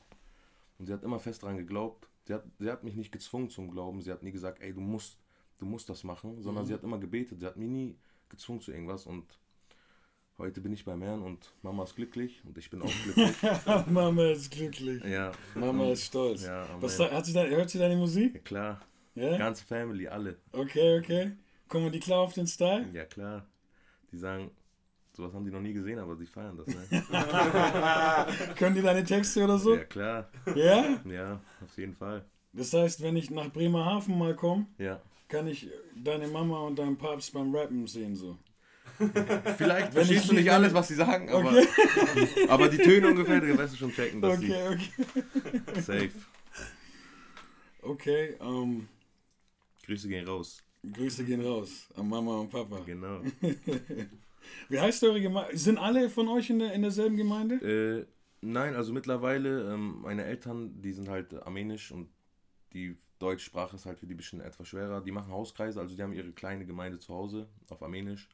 Und 0.77 0.85
sie 0.87 0.93
hat 0.93 1.03
immer 1.03 1.19
fest 1.19 1.43
daran 1.43 1.57
geglaubt. 1.57 2.07
Sie 2.25 2.33
hat, 2.33 2.43
sie 2.59 2.69
hat 2.69 2.83
mich 2.83 2.95
nicht 2.95 3.11
gezwungen 3.11 3.49
zum 3.49 3.71
Glauben. 3.71 4.01
Sie 4.01 4.11
hat 4.11 4.21
nie 4.21 4.31
gesagt, 4.31 4.61
ey, 4.61 4.73
du 4.73 4.81
musst, 4.81 5.17
du 5.57 5.65
musst 5.65 5.87
das 5.89 6.03
machen, 6.03 6.41
sondern 6.41 6.63
Mhm. 6.65 6.67
sie 6.67 6.73
hat 6.73 6.83
immer 6.83 6.97
gebetet. 6.99 7.39
Sie 7.39 7.45
hat 7.45 7.55
mich 7.57 7.69
nie 7.69 7.95
gezwungen 8.29 8.59
zu 8.59 8.71
irgendwas 8.71 9.05
und 9.05 9.25
heute 10.37 10.59
bin 10.61 10.73
ich 10.73 10.83
beim 10.83 11.01
Herrn 11.01 11.23
und 11.23 11.51
Mama 11.61 11.83
ist 11.85 11.95
glücklich 11.95 12.43
und 12.45 12.57
ich 12.57 12.69
bin 12.69 12.81
auch 12.81 12.91
glücklich. 13.03 13.35
Mama 13.87 14.25
ist 14.27 14.51
glücklich. 14.51 15.01
ja. 15.05 15.31
Mama 15.55 15.91
ist 15.91 16.03
stolz. 16.03 16.43
Ja. 16.45 16.67
Was, 16.81 16.99
hat 16.99 17.25
sie 17.25 17.31
da, 17.33 17.45
hört 17.45 17.69
sie 17.69 17.79
deine 17.79 17.95
Musik? 17.95 18.35
ja, 18.35 18.41
klar. 18.41 18.81
Ja? 19.15 19.37
Ganze 19.37 19.63
Family, 19.65 20.07
alle. 20.07 20.37
Okay, 20.51 20.99
okay. 20.99 21.31
Kommen 21.69 21.91
die 21.91 21.99
klar 21.99 22.19
auf 22.19 22.33
den 22.33 22.45
Style? 22.45 22.87
Ja, 22.93 23.05
klar. 23.05 23.45
Die 24.11 24.17
sagen, 24.17 24.51
sowas 25.17 25.33
haben 25.33 25.43
die 25.45 25.51
noch 25.51 25.59
nie 25.61 25.73
gesehen, 25.73 25.99
aber 25.99 26.15
sie 26.15 26.25
feiern 26.27 26.57
das, 26.57 26.67
ne? 26.67 27.03
Können 28.55 28.75
die 28.75 28.81
deine 28.81 29.03
Texte 29.03 29.43
oder 29.43 29.57
so? 29.57 29.75
Ja, 29.75 29.83
klar. 29.83 30.29
Ja? 30.55 31.01
Ja, 31.05 31.41
auf 31.63 31.77
jeden 31.77 31.93
Fall. 31.93 32.23
Das 32.53 32.71
heißt, 32.73 33.01
wenn 33.01 33.17
ich 33.17 33.29
nach 33.29 33.51
Bremerhaven 33.51 34.17
mal 34.17 34.35
komme, 34.35 34.67
Ja. 34.77 35.01
kann 35.27 35.47
ich 35.47 35.67
deine 35.95 36.27
Mama 36.27 36.59
und 36.61 36.77
deinen 36.79 36.97
Papst 36.97 37.33
beim 37.33 37.53
Rappen 37.53 37.85
sehen 37.87 38.15
so. 38.15 38.37
Vielleicht 38.97 39.17
Wenn 39.57 39.75
ich 39.85 39.93
verstehst 39.93 40.25
du 40.25 40.31
die- 40.31 40.37
nicht 40.39 40.51
alles, 40.51 40.73
was 40.73 40.87
sie 40.87 40.95
sagen, 40.95 41.29
aber, 41.29 41.51
aber 42.47 42.69
die 42.69 42.77
Töne 42.77 43.07
ungefähr, 43.09 43.39
die 43.41 43.55
wirst 43.57 43.73
du 43.73 43.77
schon 43.77 43.91
checken, 43.91 44.21
dass 44.21 44.37
Okay, 44.37 44.55
okay. 44.69 45.61
sie 45.75 45.81
safe. 45.81 46.11
Okay, 47.81 48.35
ähm, 48.41 48.87
Grüße 49.85 50.07
gehen 50.07 50.27
raus. 50.27 50.63
Grüße 50.93 51.23
gehen 51.25 51.41
raus 51.45 51.87
an 51.95 52.07
Mama 52.09 52.37
und 52.39 52.49
Papa. 52.51 52.79
Genau. 52.85 53.21
Wie 54.69 54.79
heißt 54.79 55.03
eure 55.03 55.21
Gemeinde? 55.21 55.57
Sind 55.57 55.77
alle 55.77 56.09
von 56.09 56.27
euch 56.27 56.49
in, 56.49 56.59
der, 56.59 56.73
in 56.73 56.81
derselben 56.81 57.17
Gemeinde? 57.17 57.55
Äh, 57.55 58.05
nein, 58.41 58.75
also 58.75 58.93
mittlerweile, 58.93 59.73
ähm, 59.73 60.01
meine 60.01 60.25
Eltern, 60.25 60.81
die 60.81 60.93
sind 60.93 61.09
halt 61.09 61.33
armenisch 61.33 61.91
und 61.91 62.09
die 62.73 62.97
Deutschsprache 63.19 63.75
ist 63.75 63.85
halt 63.85 63.99
für 63.99 64.05
die 64.05 64.13
ein 64.13 64.17
bisschen 64.17 64.41
etwas 64.41 64.67
schwerer. 64.67 65.01
Die 65.01 65.11
machen 65.11 65.31
Hauskreise, 65.31 65.79
also 65.79 65.95
die 65.95 66.03
haben 66.03 66.13
ihre 66.13 66.31
kleine 66.31 66.65
Gemeinde 66.65 66.99
zu 66.99 67.13
Hause 67.13 67.47
auf 67.69 67.81
armenisch. 67.81 68.29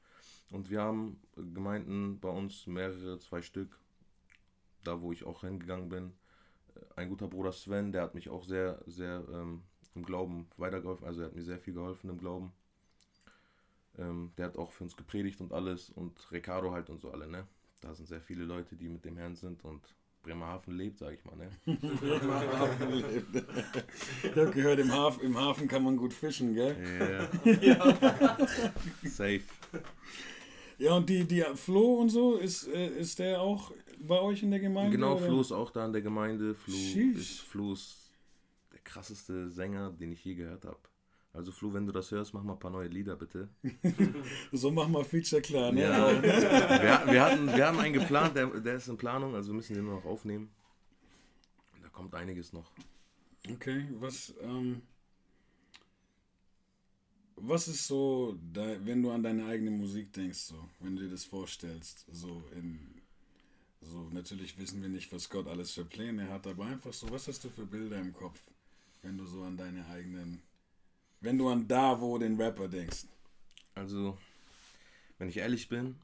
Und 0.51 0.69
wir 0.69 0.81
haben 0.81 1.21
Gemeinden 1.35 2.19
bei 2.19 2.29
uns, 2.29 2.67
mehrere, 2.67 3.17
zwei 3.19 3.41
Stück, 3.41 3.79
da 4.83 5.01
wo 5.01 5.11
ich 5.11 5.23
auch 5.23 5.41
hingegangen 5.41 5.89
bin. 5.89 6.13
ein 6.95 7.09
guter 7.09 7.27
Bruder 7.27 7.51
Sven, 7.51 7.91
der 7.91 8.03
hat 8.03 8.15
mich 8.15 8.29
auch 8.29 8.43
sehr, 8.43 8.83
sehr 8.85 9.23
ähm, 9.31 9.63
im 9.95 10.03
Glauben 10.05 10.47
weitergeholfen. 10.57 11.07
Also 11.07 11.21
er 11.21 11.27
hat 11.27 11.35
mir 11.35 11.43
sehr 11.43 11.59
viel 11.59 11.73
geholfen 11.73 12.09
im 12.09 12.17
Glauben. 12.17 12.51
Ähm, 14.03 14.31
der 14.37 14.47
hat 14.47 14.57
auch 14.57 14.71
für 14.71 14.83
uns 14.83 14.95
gepredigt 14.95 15.39
und 15.41 15.53
alles 15.53 15.89
und 15.89 16.31
Ricardo 16.31 16.71
halt 16.71 16.89
und 16.89 16.99
so 16.99 17.11
alle, 17.11 17.27
ne? 17.27 17.47
Da 17.81 17.93
sind 17.93 18.07
sehr 18.07 18.21
viele 18.21 18.45
Leute, 18.45 18.75
die 18.75 18.89
mit 18.89 19.03
dem 19.05 19.17
Herrn 19.17 19.35
sind 19.35 19.63
und 19.63 19.81
Bremerhaven 20.23 20.75
lebt, 20.75 20.99
sag 20.99 21.13
ich 21.13 21.25
mal, 21.25 21.35
ne? 21.35 21.49
Bremerhaven 21.65 22.93
lebt. 22.93 23.27
Ich 24.23 24.35
hab 24.35 24.53
gehört, 24.53 24.79
im 24.79 24.91
Hafen, 24.91 25.21
im 25.23 25.37
Hafen 25.37 25.67
kann 25.67 25.83
man 25.83 25.97
gut 25.97 26.13
fischen, 26.13 26.53
gell? 26.55 26.75
Yeah. 26.79 27.29
ja. 27.61 28.47
Safe. 29.03 29.41
Ja, 30.77 30.95
und 30.95 31.09
die, 31.09 31.25
die 31.25 31.43
Flo 31.55 31.95
und 31.99 32.09
so, 32.09 32.37
ist, 32.37 32.67
äh, 32.67 32.87
ist 32.87 33.19
der 33.19 33.41
auch 33.41 33.71
bei 33.99 34.19
euch 34.19 34.43
in 34.43 34.51
der 34.51 34.59
Gemeinde? 34.59 34.91
Genau, 34.91 35.17
oder? 35.17 35.25
Flo 35.25 35.41
ist 35.41 35.51
auch 35.51 35.71
da 35.71 35.85
in 35.85 35.93
der 35.93 36.01
Gemeinde. 36.01 36.55
Flo 36.55 36.73
ist, 36.73 37.41
Flo 37.41 37.73
ist 37.73 38.11
der 38.71 38.79
krasseste 38.79 39.49
Sänger, 39.49 39.91
den 39.91 40.13
ich 40.13 40.23
je 40.23 40.35
gehört 40.35 40.65
habe. 40.65 40.79
Also 41.33 41.51
Flo, 41.51 41.73
wenn 41.73 41.87
du 41.87 41.91
das 41.91 42.11
hörst, 42.11 42.31
mach 42.35 42.43
mal 42.43 42.53
ein 42.53 42.59
paar 42.59 42.69
neue 42.69 42.87
Lieder 42.87 43.15
bitte. 43.15 43.49
so 44.51 44.69
mach 44.69 44.87
mal 44.87 45.03
Feature 45.03 45.41
klar, 45.41 45.71
ne? 45.71 45.81
Ja. 45.81 46.21
wir, 46.21 47.11
wir, 47.11 47.25
hatten, 47.25 47.47
wir 47.47 47.67
haben 47.67 47.79
einen 47.79 47.93
geplant, 47.93 48.35
der, 48.35 48.47
der 48.47 48.75
ist 48.75 48.87
in 48.87 48.97
Planung, 48.97 49.33
also 49.33 49.51
müssen 49.51 49.73
den 49.73 49.85
nur 49.85 49.95
noch 49.95 50.05
aufnehmen. 50.05 50.51
Da 51.81 51.89
kommt 51.89 52.13
einiges 52.13 52.53
noch. 52.53 52.71
Okay, 53.51 53.87
was, 53.99 54.31
ähm, 54.41 54.83
was 57.35 57.67
ist 57.67 57.87
so, 57.87 58.37
wenn 58.53 59.01
du 59.01 59.09
an 59.09 59.23
deine 59.23 59.47
eigene 59.47 59.71
Musik 59.71 60.13
denkst, 60.13 60.37
so, 60.37 60.69
wenn 60.81 60.95
du 60.95 61.01
dir 61.01 61.09
das 61.09 61.25
vorstellst, 61.25 62.05
so 62.11 62.43
in, 62.55 62.79
so 63.81 64.07
natürlich 64.11 64.59
wissen 64.59 64.83
wir 64.83 64.89
nicht, 64.89 65.11
was 65.11 65.31
Gott 65.31 65.47
alles 65.47 65.71
für 65.71 65.83
Pläne 65.83 66.29
hat, 66.29 66.45
aber 66.45 66.65
einfach 66.65 66.93
so, 66.93 67.09
was 67.09 67.27
hast 67.27 67.43
du 67.43 67.49
für 67.49 67.65
Bilder 67.65 67.99
im 67.99 68.13
Kopf, 68.13 68.39
wenn 69.01 69.17
du 69.17 69.25
so 69.25 69.41
an 69.41 69.57
deine 69.57 69.85
eigenen 69.87 70.43
wenn 71.23 71.37
du 71.37 71.47
an 71.47 71.67
Davo, 71.67 72.17
den 72.17 72.39
Rapper, 72.39 72.67
denkst? 72.67 73.05
Also, 73.75 74.17
wenn 75.17 75.29
ich 75.29 75.37
ehrlich 75.37 75.69
bin, 75.69 75.95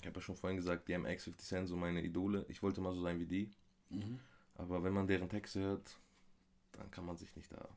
ich 0.00 0.06
habe 0.06 0.18
ja 0.18 0.20
schon 0.20 0.36
vorhin 0.36 0.56
gesagt, 0.56 0.88
DMX, 0.88 1.24
50 1.24 1.48
Cent, 1.48 1.68
so 1.68 1.76
meine 1.76 2.02
Idole. 2.02 2.44
Ich 2.48 2.60
wollte 2.60 2.80
mal 2.80 2.92
so 2.92 3.00
sein 3.00 3.20
wie 3.20 3.26
die. 3.26 3.50
Mhm. 3.90 4.18
Aber 4.56 4.82
wenn 4.82 4.92
man 4.92 5.06
deren 5.06 5.28
Texte 5.28 5.60
hört, 5.60 5.96
dann 6.72 6.90
kann 6.90 7.06
man 7.06 7.16
sich 7.16 7.34
nicht 7.36 7.52
da. 7.52 7.68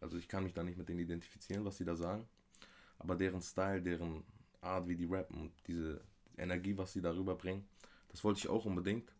Also 0.00 0.18
ich 0.18 0.28
kann 0.28 0.44
mich 0.44 0.52
da 0.52 0.62
nicht 0.62 0.76
mit 0.76 0.88
denen 0.90 1.00
identifizieren, 1.00 1.64
was 1.64 1.78
sie 1.78 1.86
da 1.86 1.96
sagen. 1.96 2.28
Aber 2.98 3.16
deren 3.16 3.40
Style, 3.40 3.80
deren 3.80 4.24
Art, 4.60 4.86
wie 4.86 4.96
die 4.96 5.06
rappen 5.06 5.40
und 5.40 5.52
diese 5.66 6.02
Energie, 6.36 6.76
was 6.76 6.92
sie 6.92 7.00
darüber 7.00 7.34
bringen, 7.34 7.66
das 8.08 8.22
wollte 8.22 8.40
ich 8.40 8.48
auch 8.48 8.66
unbedingt. 8.66 9.10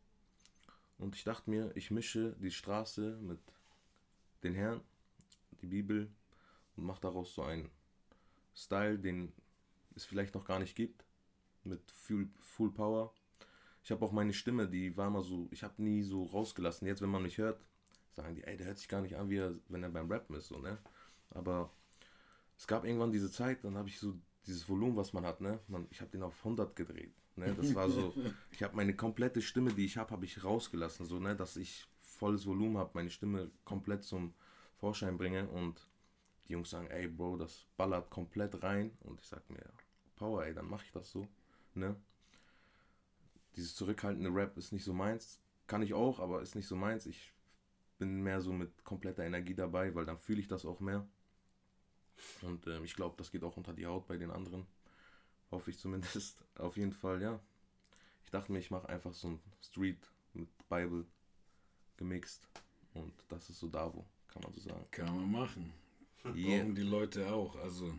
Und 0.98 1.16
ich 1.16 1.24
dachte 1.24 1.48
mir, 1.48 1.72
ich 1.74 1.90
mische 1.90 2.36
die 2.38 2.50
Straße 2.50 3.18
mit 3.22 3.40
den 4.42 4.54
Herren, 4.54 4.82
die 5.62 5.66
Bibel, 5.66 6.10
und 6.76 6.84
macht 6.84 7.04
daraus 7.04 7.34
so 7.34 7.42
einen 7.42 7.70
Style, 8.54 8.98
den 8.98 9.32
es 9.94 10.04
vielleicht 10.04 10.34
noch 10.34 10.44
gar 10.44 10.58
nicht 10.58 10.76
gibt, 10.76 11.04
mit 11.64 11.90
Full, 11.90 12.28
Full 12.40 12.72
Power. 12.72 13.12
Ich 13.82 13.90
habe 13.90 14.04
auch 14.04 14.12
meine 14.12 14.32
Stimme, 14.32 14.68
die 14.68 14.96
war 14.96 15.10
mal 15.10 15.22
so, 15.22 15.48
ich 15.50 15.62
habe 15.62 15.82
nie 15.82 16.02
so 16.02 16.24
rausgelassen. 16.24 16.86
Jetzt, 16.86 17.02
wenn 17.02 17.10
man 17.10 17.22
mich 17.22 17.38
hört, 17.38 17.60
sagen 18.12 18.34
die, 18.34 18.44
ey, 18.44 18.56
der 18.56 18.68
hört 18.68 18.78
sich 18.78 18.88
gar 18.88 19.02
nicht 19.02 19.16
an, 19.16 19.28
wie 19.28 19.38
er, 19.38 19.54
wenn 19.68 19.82
er 19.82 19.90
beim 19.90 20.10
Rappen 20.10 20.36
ist, 20.36 20.48
so, 20.48 20.58
ne? 20.58 20.78
Aber 21.30 21.70
es 22.56 22.66
gab 22.66 22.84
irgendwann 22.84 23.12
diese 23.12 23.30
Zeit, 23.30 23.64
dann 23.64 23.76
habe 23.76 23.88
ich 23.88 23.98
so 23.98 24.14
dieses 24.46 24.68
Volumen, 24.68 24.96
was 24.96 25.12
man 25.12 25.26
hat, 25.26 25.40
ne? 25.40 25.58
Man, 25.68 25.86
ich 25.90 26.00
habe 26.00 26.10
den 26.10 26.22
auf 26.22 26.38
100 26.38 26.76
gedreht, 26.76 27.12
ne? 27.36 27.54
Das 27.54 27.74
war 27.74 27.90
so, 27.90 28.14
ich 28.52 28.62
habe 28.62 28.76
meine 28.76 28.94
komplette 28.94 29.42
Stimme, 29.42 29.72
die 29.72 29.84
ich 29.84 29.96
habe, 29.96 30.10
habe 30.10 30.24
ich 30.24 30.44
rausgelassen, 30.44 31.06
so, 31.06 31.18
ne? 31.18 31.36
Dass 31.36 31.56
ich 31.56 31.86
volles 32.00 32.46
Volumen 32.46 32.78
habe, 32.78 32.90
meine 32.94 33.10
Stimme 33.10 33.50
komplett 33.64 34.04
zum 34.04 34.34
Vorschein 34.76 35.18
bringe 35.18 35.48
und 35.48 35.86
die 36.48 36.52
Jungs 36.52 36.70
sagen, 36.70 36.88
ey 36.88 37.08
Bro, 37.08 37.36
das 37.38 37.66
ballert 37.76 38.10
komplett 38.10 38.62
rein. 38.62 38.96
Und 39.00 39.20
ich 39.20 39.26
sag 39.26 39.48
mir, 39.50 39.64
Power, 40.16 40.44
ey, 40.44 40.54
dann 40.54 40.68
mache 40.68 40.84
ich 40.84 40.92
das 40.92 41.10
so. 41.10 41.26
Ne? 41.74 41.96
Dieses 43.56 43.74
zurückhaltende 43.74 44.30
Rap 44.34 44.56
ist 44.56 44.72
nicht 44.72 44.84
so 44.84 44.92
meins. 44.92 45.40
Kann 45.66 45.82
ich 45.82 45.94
auch, 45.94 46.20
aber 46.20 46.42
ist 46.42 46.54
nicht 46.54 46.66
so 46.66 46.76
meins. 46.76 47.06
Ich 47.06 47.32
bin 47.98 48.22
mehr 48.22 48.40
so 48.40 48.52
mit 48.52 48.84
kompletter 48.84 49.24
Energie 49.24 49.54
dabei, 49.54 49.94
weil 49.94 50.04
dann 50.04 50.18
fühle 50.18 50.40
ich 50.40 50.48
das 50.48 50.64
auch 50.66 50.80
mehr. 50.80 51.06
Und 52.42 52.66
äh, 52.66 52.82
ich 52.82 52.94
glaube, 52.94 53.16
das 53.16 53.30
geht 53.30 53.44
auch 53.44 53.56
unter 53.56 53.72
die 53.72 53.86
Haut 53.86 54.06
bei 54.06 54.16
den 54.16 54.30
anderen. 54.30 54.66
Hoffe 55.50 55.70
ich 55.70 55.78
zumindest. 55.78 56.44
Auf 56.58 56.76
jeden 56.76 56.92
Fall, 56.92 57.22
ja. 57.22 57.40
Ich 58.24 58.30
dachte 58.30 58.52
mir, 58.52 58.58
ich 58.58 58.70
mache 58.70 58.88
einfach 58.88 59.14
so 59.14 59.28
ein 59.28 59.40
Street 59.60 60.10
mit 60.32 60.48
Bible 60.68 61.06
gemixt. 61.96 62.48
Und 62.92 63.12
das 63.28 63.50
ist 63.50 63.58
so 63.58 63.68
Davo, 63.68 64.04
kann 64.28 64.42
man 64.42 64.52
so 64.52 64.60
sagen. 64.60 64.86
Kann 64.90 65.16
man 65.16 65.30
machen. 65.30 65.72
Yeah. 66.24 66.58
Brauchen 66.58 66.74
die 66.74 66.82
Leute 66.82 67.32
auch. 67.32 67.56
Also 67.56 67.92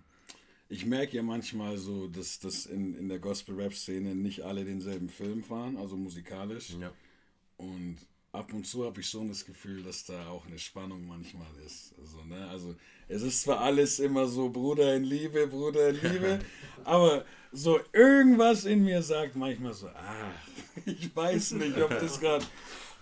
ich 0.70 0.86
merke 0.86 1.16
ja 1.16 1.24
manchmal 1.24 1.78
so, 1.78 2.08
dass, 2.08 2.40
dass 2.40 2.66
in, 2.66 2.96
in 2.96 3.10
der 3.10 3.20
Gospel-Rap-Szene 3.20 4.16
nicht 4.16 4.42
alle 4.42 4.66
denselben 4.66 5.10
Film 5.10 5.44
fahren, 5.44 5.78
also 5.78 5.96
musikalisch. 5.96 6.72
Ja. 6.80 6.92
Und 7.58 7.98
ab 8.32 8.52
und 8.54 8.66
zu 8.66 8.86
habe 8.86 9.00
ich 9.02 9.08
schon 9.08 9.30
das 9.30 9.46
Gefühl, 9.46 9.84
dass 9.84 10.06
da 10.06 10.28
auch 10.28 10.46
eine 10.48 10.60
Spannung 10.60 11.08
manchmal 11.08 11.48
ist. 11.66 11.94
Also, 12.00 12.24
ne? 12.24 12.48
also 12.50 12.76
es 13.08 13.22
ist 13.22 13.42
zwar 13.44 13.62
alles 13.62 14.00
immer 14.00 14.28
so 14.28 14.50
Bruder 14.50 14.96
in 14.96 15.04
Liebe, 15.04 15.48
Bruder 15.48 15.90
in 15.90 15.96
Liebe, 16.02 16.40
aber 16.84 17.26
so 17.52 17.80
irgendwas 17.94 18.66
in 18.66 18.84
mir 18.84 19.02
sagt 19.02 19.36
manchmal 19.36 19.74
so, 19.74 19.88
ah, 19.88 20.34
ich 20.86 21.16
weiß 21.16 21.52
nicht, 21.54 21.78
ob 21.78 21.90
das 21.90 22.20
gerade 22.20 22.46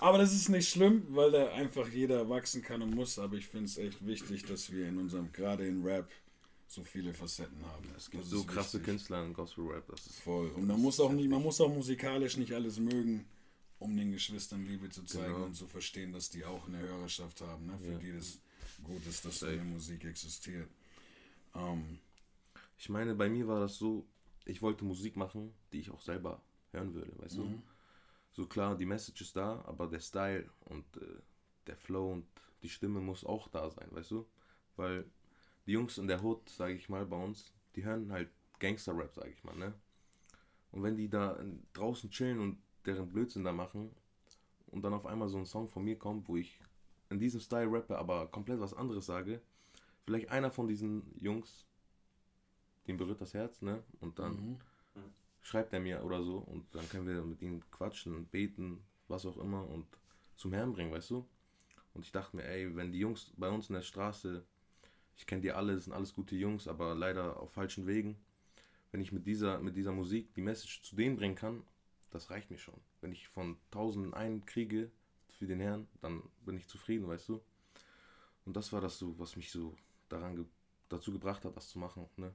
aber 0.04 0.18
das 0.18 0.34
ist 0.34 0.50
nicht 0.50 0.70
schlimm, 0.70 1.06
weil 1.12 1.32
da 1.32 1.54
einfach 1.54 1.88
jeder 1.88 2.28
wachsen 2.28 2.62
kann 2.62 2.82
und 2.82 2.94
muss. 2.94 3.18
Aber 3.18 3.38
ich 3.38 3.48
finde 3.48 3.68
es 3.68 3.78
echt 3.78 4.06
wichtig, 4.06 4.44
dass 4.44 4.70
wir 4.70 4.90
in 4.90 4.98
unserem, 4.98 5.32
gerade 5.32 5.66
in 5.66 5.82
Rap, 5.82 6.12
so 6.68 6.84
viele 6.84 7.14
Facetten 7.14 7.66
haben. 7.66 7.88
Es 7.96 8.12
gibt 8.12 8.24
das 8.24 8.30
so 8.30 8.44
krasse 8.44 8.80
wichtig. 8.80 8.84
Künstler 8.84 9.24
in 9.24 9.34
Gospel 9.34 9.66
Rap. 9.66 9.88
Das 9.88 10.06
ist 10.06 10.20
voll. 10.20 10.50
Und 10.50 10.68
man 10.68 10.82
muss 10.82 11.00
auch 11.00 11.14
nicht, 11.14 11.30
man 11.30 11.42
muss 11.42 11.62
auch 11.62 11.74
musikalisch 11.74 12.36
nicht 12.36 12.52
alles 12.52 12.80
mögen, 12.80 13.26
um 13.80 13.96
den 13.96 14.12
Geschwistern 14.12 14.66
Liebe 14.66 14.90
zu 14.90 15.06
zeigen 15.06 15.36
genau. 15.36 15.46
und 15.46 15.56
zu 15.56 15.68
verstehen, 15.68 16.12
dass 16.12 16.30
die 16.30 16.44
auch 16.44 16.68
eine 16.68 16.80
Hörerschaft 16.80 17.40
haben, 17.40 17.68
ne? 17.68 17.80
für 17.80 17.94
ja. 17.94 17.98
die 18.00 18.12
das 18.12 18.40
gut 18.84 19.06
ist, 19.08 19.24
dass 19.24 19.40
so 19.40 19.46
eine 19.46 19.64
Musik 19.64 20.04
existiert. 20.04 20.68
Um, 21.54 21.62
ähm, 21.62 22.00
ich 22.78 22.90
meine, 22.90 23.16
bei 23.16 23.30
mir 23.30 23.48
war 23.48 23.62
das 23.62 23.78
so, 23.78 24.06
ich 24.44 24.62
wollte 24.62 24.84
Musik 24.84 25.16
machen, 25.16 25.54
die 25.72 25.80
ich 25.80 25.92
auch 25.92 26.02
selber 26.02 26.42
hören 26.72 26.94
würde, 26.94 27.14
weißt 27.20 27.38
mhm. 27.38 27.42
du? 27.42 27.64
So 28.34 28.48
klar, 28.48 28.76
die 28.76 28.86
Message 28.86 29.22
ist 29.22 29.36
da, 29.36 29.64
aber 29.66 29.88
der 29.88 30.00
Style 30.00 30.50
und 30.66 30.86
äh, 30.98 31.22
der 31.68 31.78
Flow 31.78 32.12
und 32.12 32.26
die 32.64 32.70
Stimme 32.70 33.00
muss 33.00 33.24
auch 33.24 33.48
da 33.48 33.70
sein, 33.70 33.88
weißt 33.92 34.12
du? 34.12 34.26
Weil 34.76 35.06
die 35.66 35.74
Jungs 35.74 35.98
in 35.98 36.08
der 36.08 36.24
Hood, 36.24 36.50
sage 36.50 36.74
ich 36.74 36.90
mal, 36.90 37.06
bei 37.06 37.16
uns, 37.16 37.54
die 37.76 37.84
hören 37.84 38.12
halt 38.12 38.30
Gangster-Rap, 38.60 39.14
sage 39.14 39.30
ich 39.30 39.44
mal, 39.44 39.56
ne? 39.56 39.74
Und 40.72 40.82
wenn 40.82 40.98
die 40.98 41.10
da 41.10 41.40
draußen 41.74 42.10
chillen 42.10 42.40
und 42.40 42.58
deren 42.86 43.08
Blödsinn 43.08 43.44
da 43.44 43.54
machen 43.54 43.92
und 44.68 44.82
dann 44.82 44.94
auf 44.94 45.06
einmal 45.06 45.30
so 45.30 45.38
ein 45.38 45.46
Song 45.46 45.68
von 45.68 45.84
mir 45.84 45.98
kommt, 45.98 46.28
wo 46.28 46.36
ich 46.36 46.60
in 47.10 47.20
diesem 47.20 47.40
Style 47.40 47.72
rappe, 47.72 47.98
aber 47.98 48.28
komplett 48.28 48.60
was 48.60 48.74
anderes 48.74 49.06
sage, 49.06 49.42
vielleicht 50.06 50.30
einer 50.30 50.50
von 50.50 50.68
diesen 50.68 51.04
Jungs, 51.22 51.68
dem 52.88 52.98
berührt 52.98 53.22
das 53.22 53.36
Herz, 53.36 53.62
ne? 53.62 53.84
Und 54.00 54.18
dann 54.18 54.36
mhm 54.36 54.60
schreibt 55.44 55.74
er 55.74 55.80
mir 55.80 56.04
oder 56.04 56.24
so 56.24 56.38
und 56.38 56.66
dann 56.74 56.90
können 56.90 57.06
wir 57.06 57.22
mit 57.22 57.42
ihm 57.42 57.62
quatschen, 57.70 58.26
beten, 58.26 58.84
was 59.08 59.26
auch 59.26 59.38
immer 59.38 59.68
und 59.70 59.86
zum 60.36 60.54
Herrn 60.54 60.74
bringen, 60.74 60.92
weißt 60.92 61.12
du? 61.12 61.28
Und 61.94 62.06
ich 62.06 62.12
dachte 62.12 62.36
mir, 62.36 62.46
ey, 62.46 62.76
wenn 62.76 62.92
die 62.92 63.00
Jungs 63.00 63.32
bei 63.38 63.50
uns 63.50 63.70
in 63.70 63.76
der 63.76 63.84
Straße, 63.84 64.44
ich 65.16 65.28
kenne 65.28 65.42
die 65.42 65.52
alle, 65.52 65.78
sind 65.78 65.94
alles 65.94 66.14
gute 66.14 66.36
Jungs, 66.36 66.68
aber 66.68 66.96
leider 66.96 67.40
auf 67.40 67.52
falschen 67.52 67.86
Wegen, 67.86 68.18
wenn 68.92 69.02
ich 69.02 69.12
mit 69.12 69.28
dieser, 69.28 69.60
mit 69.60 69.76
dieser 69.76 69.92
Musik 69.92 70.34
die 70.34 70.42
Message 70.42 70.82
zu 70.82 70.96
denen 70.96 71.18
bringen 71.18 71.36
kann, 71.36 71.64
das 72.10 72.30
reicht 72.30 72.50
mir 72.50 72.58
schon. 72.58 72.80
Wenn 73.02 73.12
ich 73.12 73.28
von 73.28 73.58
tausenden 73.70 74.14
einen 74.14 74.46
kriege 74.46 74.92
für 75.38 75.46
den 75.46 75.60
Herrn, 75.60 75.88
dann 76.02 76.24
bin 76.46 76.58
ich 76.58 76.68
zufrieden, 76.68 77.08
weißt 77.08 77.30
du? 77.30 77.42
Und 78.46 78.56
das 78.56 78.72
war 78.72 78.82
das 78.82 78.98
so, 78.98 79.18
was 79.20 79.36
mich 79.36 79.52
so 79.52 79.76
daran 80.10 80.36
ge 80.36 80.46
dazu 80.90 81.12
gebracht 81.12 81.44
hat, 81.44 81.56
das 81.56 81.70
zu 81.70 81.80
machen, 81.80 82.08
ne? 82.18 82.34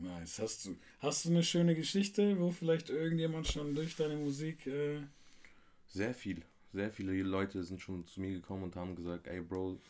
Nice. 0.00 0.38
Hast 0.38 0.66
du, 0.66 0.76
hast 1.00 1.24
du 1.24 1.30
eine 1.30 1.42
schöne 1.42 1.74
Geschichte, 1.74 2.38
wo 2.38 2.50
vielleicht 2.50 2.90
irgendjemand 2.90 3.48
schon 3.48 3.74
durch 3.74 3.96
deine 3.96 4.16
Musik. 4.16 4.66
Äh 4.66 5.00
sehr 5.88 6.14
viel. 6.14 6.42
Sehr 6.72 6.90
viele 6.90 7.22
Leute 7.22 7.64
sind 7.64 7.80
schon 7.80 8.04
zu 8.06 8.20
mir 8.20 8.32
gekommen 8.32 8.64
und 8.64 8.76
haben 8.76 8.94
gesagt: 8.94 9.26
Ey, 9.26 9.40
Bro, 9.40 9.80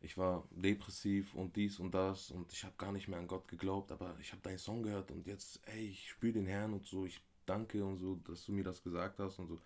ich 0.00 0.16
war 0.16 0.46
depressiv 0.50 1.34
und 1.34 1.56
dies 1.56 1.78
und 1.78 1.92
das 1.92 2.30
und 2.30 2.52
ich 2.52 2.64
habe 2.64 2.74
gar 2.78 2.92
nicht 2.92 3.08
mehr 3.08 3.18
an 3.18 3.26
Gott 3.26 3.48
geglaubt, 3.48 3.92
aber 3.92 4.16
ich 4.20 4.32
habe 4.32 4.42
deinen 4.42 4.58
Song 4.58 4.82
gehört 4.82 5.10
und 5.10 5.26
jetzt, 5.26 5.60
ey, 5.66 5.88
ich 5.88 6.10
spüre 6.10 6.32
den 6.32 6.46
Herrn 6.46 6.72
und 6.72 6.86
so, 6.86 7.04
ich 7.06 7.20
danke 7.46 7.84
und 7.84 7.98
so, 7.98 8.16
dass 8.26 8.44
du 8.44 8.52
mir 8.52 8.64
das 8.64 8.82
gesagt 8.82 9.18
hast 9.18 9.38
und 9.38 9.48
so. 9.48 9.60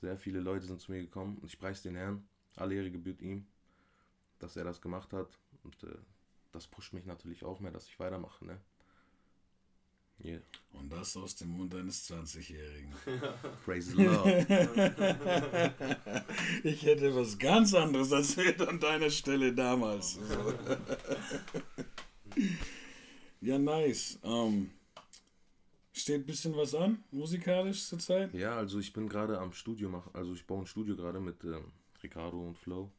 Sehr 0.00 0.18
viele 0.18 0.40
Leute 0.40 0.66
sind 0.66 0.80
zu 0.80 0.92
mir 0.92 1.00
gekommen 1.00 1.38
und 1.38 1.50
ich 1.50 1.58
preise 1.58 1.84
den 1.84 1.96
Herrn. 1.96 2.26
Alle 2.56 2.74
Ehre 2.74 2.90
gebührt 2.90 3.22
ihm, 3.22 3.46
dass 4.38 4.56
er 4.56 4.64
das 4.64 4.80
gemacht 4.80 5.12
hat 5.12 5.28
und 5.62 5.82
äh, 5.84 5.96
das 6.52 6.66
pusht 6.66 6.92
mich 6.92 7.06
natürlich 7.06 7.44
auch 7.44 7.60
mehr, 7.60 7.72
dass 7.72 7.88
ich 7.88 7.98
weitermache, 7.98 8.44
ne? 8.44 8.60
Yeah. 10.24 10.40
Und 10.72 10.90
das 10.90 11.16
aus 11.16 11.36
dem 11.36 11.48
Mund 11.48 11.74
eines 11.74 12.10
20-Jährigen. 12.10 12.92
Praise 13.64 13.92
the 13.92 14.04
Lord. 14.04 14.26
ich 16.64 16.82
hätte 16.84 17.14
was 17.14 17.38
ganz 17.38 17.74
anderes 17.74 18.12
erzählt 18.12 18.60
an 18.62 18.80
deiner 18.80 19.10
Stelle 19.10 19.54
damals. 19.54 20.18
ja, 23.40 23.58
nice. 23.58 24.18
Um, 24.22 24.32
ähm, 24.32 24.70
steht 25.92 26.22
ein 26.22 26.26
bisschen 26.26 26.56
was 26.56 26.74
an, 26.74 27.04
musikalisch 27.10 27.86
zurzeit? 27.86 28.32
Ja, 28.34 28.56
also 28.56 28.78
ich 28.78 28.92
bin 28.92 29.08
gerade 29.08 29.38
am 29.38 29.52
Studio 29.52 29.88
machen, 29.88 30.10
also 30.14 30.34
ich 30.34 30.46
baue 30.46 30.60
ein 30.60 30.66
Studio 30.66 30.96
gerade 30.96 31.20
mit 31.20 31.42
ähm, 31.44 31.72
Ricardo 32.02 32.48
und 32.48 32.58
Flo. 32.58 32.90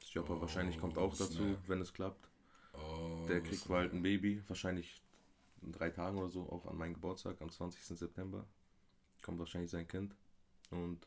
Das 0.00 0.12
Jopper 0.12 0.36
oh, 0.36 0.40
wahrscheinlich 0.40 0.78
kommt 0.78 0.98
auch 0.98 1.16
dazu, 1.16 1.42
snap. 1.42 1.68
wenn 1.68 1.80
es 1.80 1.92
klappt. 1.92 2.28
Oh, 2.74 3.26
Der 3.28 3.42
kriegt 3.42 3.68
bald 3.68 3.92
ein 3.92 4.02
Baby, 4.02 4.42
wahrscheinlich 4.48 5.00
in 5.62 5.72
drei 5.72 5.90
Tagen 5.90 6.18
oder 6.18 6.28
so, 6.28 6.42
auch 6.48 6.66
an 6.66 6.76
meinen 6.76 6.94
Geburtstag, 6.94 7.40
am 7.40 7.50
20. 7.50 7.98
September. 7.98 8.46
Kommt 9.22 9.38
wahrscheinlich 9.38 9.70
sein 9.70 9.86
Kind. 9.86 10.14
Und 10.70 11.06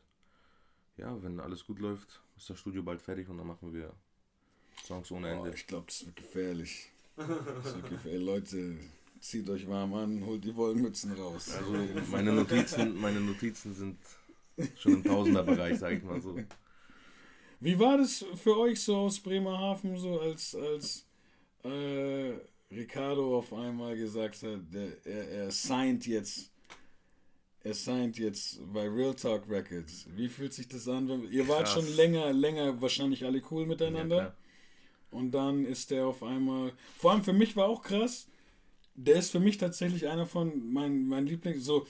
ja, 0.96 1.22
wenn 1.22 1.40
alles 1.40 1.66
gut 1.66 1.78
läuft, 1.78 2.22
ist 2.36 2.48
das 2.48 2.58
Studio 2.58 2.82
bald 2.82 3.02
fertig 3.02 3.28
und 3.28 3.38
dann 3.38 3.46
machen 3.46 3.72
wir 3.72 3.92
Songs 4.84 5.10
ohne 5.10 5.30
Ende. 5.30 5.50
Oh, 5.50 5.54
ich 5.54 5.66
glaube, 5.66 5.86
das 5.86 6.06
wird 6.06 6.16
gefährlich. 6.16 6.90
Das 7.16 7.28
wird 7.74 7.90
gefährlich. 7.90 8.26
Leute, 8.26 8.78
zieht 9.20 9.48
euch 9.48 9.68
warm 9.68 9.94
an, 9.94 10.24
holt 10.24 10.44
die 10.44 10.54
Wollmützen 10.54 11.12
raus. 11.12 11.50
Also 11.50 11.72
meine 12.10 12.32
Notizen, 12.32 12.98
meine 13.00 13.20
Notizen 13.20 13.74
sind 13.74 13.98
schon 14.76 14.94
im 14.94 15.04
Tausenderbereich, 15.04 15.78
sag 15.78 15.92
ich 15.92 16.02
mal 16.02 16.20
so. 16.20 16.38
Wie 17.60 17.78
war 17.78 17.98
das 17.98 18.24
für 18.36 18.56
euch 18.58 18.82
so 18.82 18.96
aus 18.96 19.18
Bremerhaven, 19.20 19.96
so 19.96 20.20
als, 20.20 20.54
als 20.54 21.06
äh, 21.64 22.34
Ricardo 22.70 23.38
auf 23.38 23.52
einmal 23.52 23.96
gesagt 23.96 24.42
hat, 24.42 24.60
der, 24.72 25.04
er, 25.04 25.28
er 25.28 25.50
signed 25.50 26.06
jetzt, 26.06 26.50
er 27.62 27.74
signed 27.74 28.18
jetzt 28.18 28.60
bei 28.72 28.88
Real 28.88 29.14
Talk 29.14 29.48
Records. 29.48 30.06
Wie 30.14 30.28
fühlt 30.28 30.52
sich 30.52 30.68
das 30.68 30.88
an? 30.88 31.08
Ihr 31.30 31.44
Krass. 31.44 31.56
wart 31.56 31.68
schon 31.68 31.96
länger, 31.96 32.32
länger 32.32 32.80
wahrscheinlich 32.80 33.24
alle 33.24 33.42
cool 33.50 33.66
miteinander. 33.66 34.16
Ja, 34.16 34.36
und 35.10 35.30
dann 35.32 35.64
ist 35.64 35.90
der 35.90 36.06
auf 36.06 36.22
einmal, 36.22 36.72
vor 36.98 37.12
allem 37.12 37.24
für 37.24 37.32
mich 37.32 37.56
war 37.56 37.68
auch 37.68 37.82
krass, 37.82 38.28
der 38.94 39.16
ist 39.16 39.30
für 39.30 39.40
mich 39.40 39.58
tatsächlich 39.58 40.08
einer 40.08 40.26
von 40.26 40.72
meinen, 40.72 41.06
meinen 41.06 41.26
Lieblings, 41.26 41.64
so, 41.64 41.86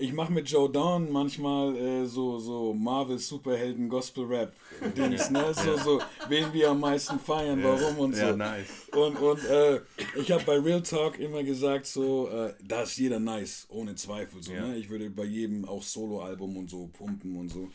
ich 0.00 0.12
mache 0.14 0.32
mit 0.32 0.48
Joe 0.48 0.70
Dawn 0.70 1.12
manchmal 1.12 1.76
äh, 1.76 2.06
so, 2.06 2.38
so 2.38 2.72
Marvel 2.72 3.18
Superhelden 3.18 3.88
Gospel 3.88 4.24
Rap 4.24 4.54
Dings, 4.96 5.30
ne? 5.30 5.52
So, 5.52 5.76
so, 5.76 6.00
wen 6.28 6.52
wir 6.52 6.70
am 6.70 6.80
meisten 6.80 7.18
feiern, 7.18 7.62
warum 7.62 7.98
und 7.98 8.16
so. 8.16 8.22
Ja, 8.22 8.36
nice. 8.36 8.88
Und, 8.92 9.16
und 9.16 9.44
äh, 9.44 9.80
ich 10.16 10.32
habe 10.32 10.42
bei 10.44 10.58
Real 10.58 10.82
Talk 10.82 11.18
immer 11.18 11.42
gesagt, 11.42 11.86
so, 11.86 12.28
äh, 12.28 12.54
da 12.62 12.82
ist 12.82 12.96
jeder 12.96 13.20
nice, 13.20 13.66
ohne 13.68 13.94
Zweifel. 13.94 14.42
So, 14.42 14.52
ja. 14.52 14.68
ne? 14.68 14.76
Ich 14.76 14.88
würde 14.88 15.10
bei 15.10 15.24
jedem 15.24 15.66
auch 15.66 15.82
Solo-Album 15.82 16.56
und 16.56 16.70
so 16.70 16.86
pumpen 16.88 17.36
und 17.36 17.50
so. 17.50 17.68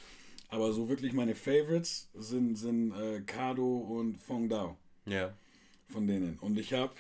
Aber 0.50 0.74
so 0.74 0.90
wirklich 0.90 1.14
meine 1.14 1.36
Favorites 1.36 2.10
sind, 2.16 2.56
sind 2.56 2.92
äh, 2.94 3.22
Kado 3.22 3.78
und 3.78 4.18
Fong 4.18 4.50
Dao. 4.50 4.78
Ja. 5.06 5.34
Von 5.90 6.08
denen. 6.08 6.40
Und 6.40 6.58
ich 6.58 6.74
habe, 6.74 6.94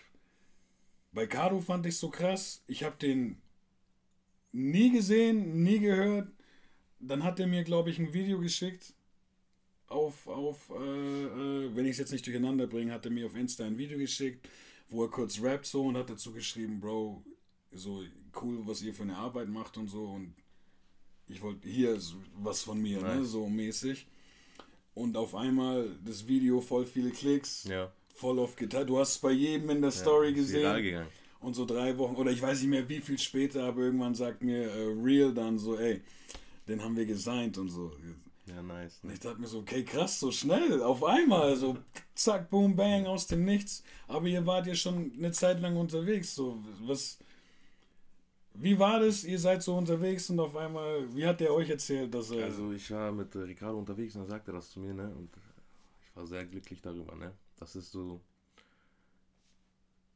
bei 1.11 1.25
Kado 1.25 1.59
fand 1.61 1.85
ich 1.87 1.97
so 1.97 2.09
krass, 2.09 2.63
ich 2.67 2.83
habe 2.83 2.95
den 3.01 3.41
nie 4.55 4.91
gesehen, 4.91 5.63
nie 5.63 5.79
gehört. 5.79 6.29
Dann 6.99 7.23
hat 7.23 7.39
er 7.39 7.47
mir, 7.47 7.63
glaube 7.63 7.89
ich, 7.89 7.99
ein 7.99 8.13
Video 8.13 8.39
geschickt. 8.39 8.93
Auf, 9.87 10.27
auf 10.27 10.71
äh, 10.71 10.73
äh, 10.73 11.75
wenn 11.75 11.85
ich 11.85 11.91
es 11.91 11.97
jetzt 11.99 12.11
nicht 12.11 12.25
durcheinander 12.25 12.65
bringe, 12.65 12.91
hat 12.91 13.05
er 13.05 13.11
mir 13.11 13.27
auf 13.27 13.35
Insta 13.35 13.65
ein 13.65 13.77
Video 13.77 13.97
geschickt, 13.97 14.47
wo 14.89 15.03
er 15.03 15.11
kurz 15.11 15.41
rappt 15.41 15.65
so 15.65 15.83
und 15.83 15.97
hat 15.97 16.09
dazu 16.09 16.31
geschrieben, 16.31 16.79
Bro, 16.79 17.23
so 17.71 18.03
cool, 18.41 18.61
was 18.65 18.81
ihr 18.81 18.93
für 18.93 19.03
eine 19.03 19.17
Arbeit 19.17 19.49
macht 19.49 19.77
und 19.77 19.89
so. 19.89 20.05
Und 20.05 20.33
ich 21.27 21.41
wollte 21.41 21.67
hier 21.67 21.99
was 22.37 22.63
von 22.63 22.81
mir, 22.81 23.01
ne, 23.01 23.25
so 23.25 23.47
mäßig. 23.47 24.07
Und 24.93 25.17
auf 25.17 25.35
einmal 25.35 25.89
das 26.03 26.27
Video 26.27 26.61
voll 26.61 26.85
viele 26.85 27.11
Klicks, 27.11 27.65
ja. 27.65 27.91
voll 28.15 28.39
oft 28.39 28.57
geteilt. 28.57 28.89
Du 28.89 28.97
hast 28.97 29.11
es 29.11 29.19
bei 29.19 29.31
jedem 29.31 29.69
in 29.69 29.81
der 29.81 29.91
ja, 29.91 29.97
Story 29.97 30.33
gesehen. 30.33 31.05
Und 31.45 31.53
so 31.53 31.65
drei 31.65 31.95
Wochen, 31.99 32.15
oder 32.15 32.31
ich 32.31 32.41
weiß 32.41 32.61
nicht 32.61 32.71
mehr 32.71 32.89
wie 32.89 33.01
viel 33.01 33.19
später, 33.19 33.65
aber 33.65 33.81
irgendwann 33.81 34.15
sagt 34.15 34.41
mir 34.41 34.63
äh, 34.63 34.93
Real 34.99 35.31
dann 35.31 35.59
so, 35.59 35.77
ey, 35.77 36.01
den 36.67 36.81
haben 36.81 36.97
wir 36.97 37.05
gesigned 37.05 37.59
und 37.59 37.69
so. 37.69 37.91
Ja, 38.47 38.63
nice. 38.63 38.99
Und 39.03 39.11
ich 39.11 39.19
dachte 39.19 39.39
mir 39.39 39.45
so, 39.45 39.59
okay, 39.59 39.83
krass, 39.83 40.19
so 40.19 40.31
schnell, 40.31 40.81
auf 40.81 41.03
einmal, 41.03 41.55
so 41.55 41.77
zack, 42.15 42.49
boom, 42.49 42.75
bang, 42.75 43.05
aus 43.05 43.27
dem 43.27 43.45
Nichts. 43.45 43.83
Aber 44.07 44.25
ihr 44.25 44.43
wart 44.47 44.65
ja 44.65 44.73
schon 44.73 45.11
eine 45.15 45.31
Zeit 45.33 45.61
lang 45.61 45.77
unterwegs, 45.77 46.33
so, 46.33 46.63
was, 46.81 47.19
wie 48.55 48.79
war 48.79 48.99
das? 48.99 49.23
Ihr 49.23 49.37
seid 49.37 49.61
so 49.61 49.77
unterwegs 49.77 50.27
und 50.31 50.39
auf 50.39 50.55
einmal, 50.55 51.15
wie 51.15 51.27
hat 51.27 51.41
der 51.41 51.53
euch 51.53 51.69
erzählt, 51.69 52.11
dass 52.11 52.31
er... 52.31 52.45
Also 52.45 52.71
ich 52.71 52.89
war 52.89 53.11
mit 53.11 53.35
Ricardo 53.35 53.77
unterwegs 53.77 54.15
und 54.15 54.23
er 54.23 54.29
sagte 54.29 54.51
das 54.51 54.71
zu 54.71 54.79
mir, 54.79 54.95
ne, 54.95 55.13
und 55.15 55.29
ich 56.09 56.15
war 56.15 56.25
sehr 56.25 56.43
glücklich 56.45 56.81
darüber, 56.81 57.13
ne. 57.15 57.33
Das 57.59 57.75
ist 57.75 57.91
so, 57.91 58.19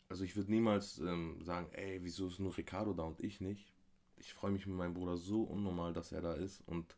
also 0.09 0.23
ich 0.23 0.35
würde 0.35 0.51
niemals 0.51 0.97
ähm, 0.99 1.41
sagen, 1.43 1.69
ey, 1.71 1.99
wieso 2.03 2.27
ist 2.27 2.39
nur 2.39 2.57
Ricardo 2.57 2.93
da 2.93 3.03
und 3.03 3.21
ich 3.21 3.39
nicht? 3.39 3.71
Ich 4.17 4.33
freue 4.33 4.51
mich 4.51 4.65
mit 4.65 4.75
meinem 4.75 4.95
Bruder 4.95 5.15
so 5.17 5.43
unnormal, 5.43 5.93
dass 5.93 6.11
er 6.11 6.21
da 6.21 6.33
ist 6.33 6.61
und 6.67 6.97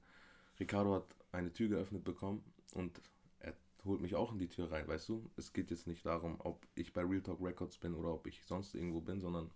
Ricardo 0.60 0.96
hat 0.96 1.16
eine 1.32 1.52
Tür 1.52 1.70
geöffnet 1.70 2.04
bekommen 2.04 2.44
und 2.74 3.02
er 3.40 3.54
holt 3.86 4.02
mich 4.02 4.16
auch 4.16 4.32
in 4.32 4.40
die 4.40 4.48
Tür 4.48 4.72
rein, 4.72 4.88
weißt 4.88 5.10
du? 5.10 5.30
Es 5.38 5.54
geht 5.54 5.72
jetzt 5.72 5.88
nicht 5.88 6.06
darum, 6.06 6.38
ob 6.40 6.66
ich 6.76 6.94
bei 6.94 7.02
Real 7.02 7.22
Talk 7.22 7.42
Records 7.42 7.78
bin 7.78 7.94
oder 7.94 8.14
ob 8.14 8.28
ich 8.28 8.44
sonst 8.46 8.76
irgendwo 8.76 9.02
bin, 9.02 9.20
sondern 9.20 9.52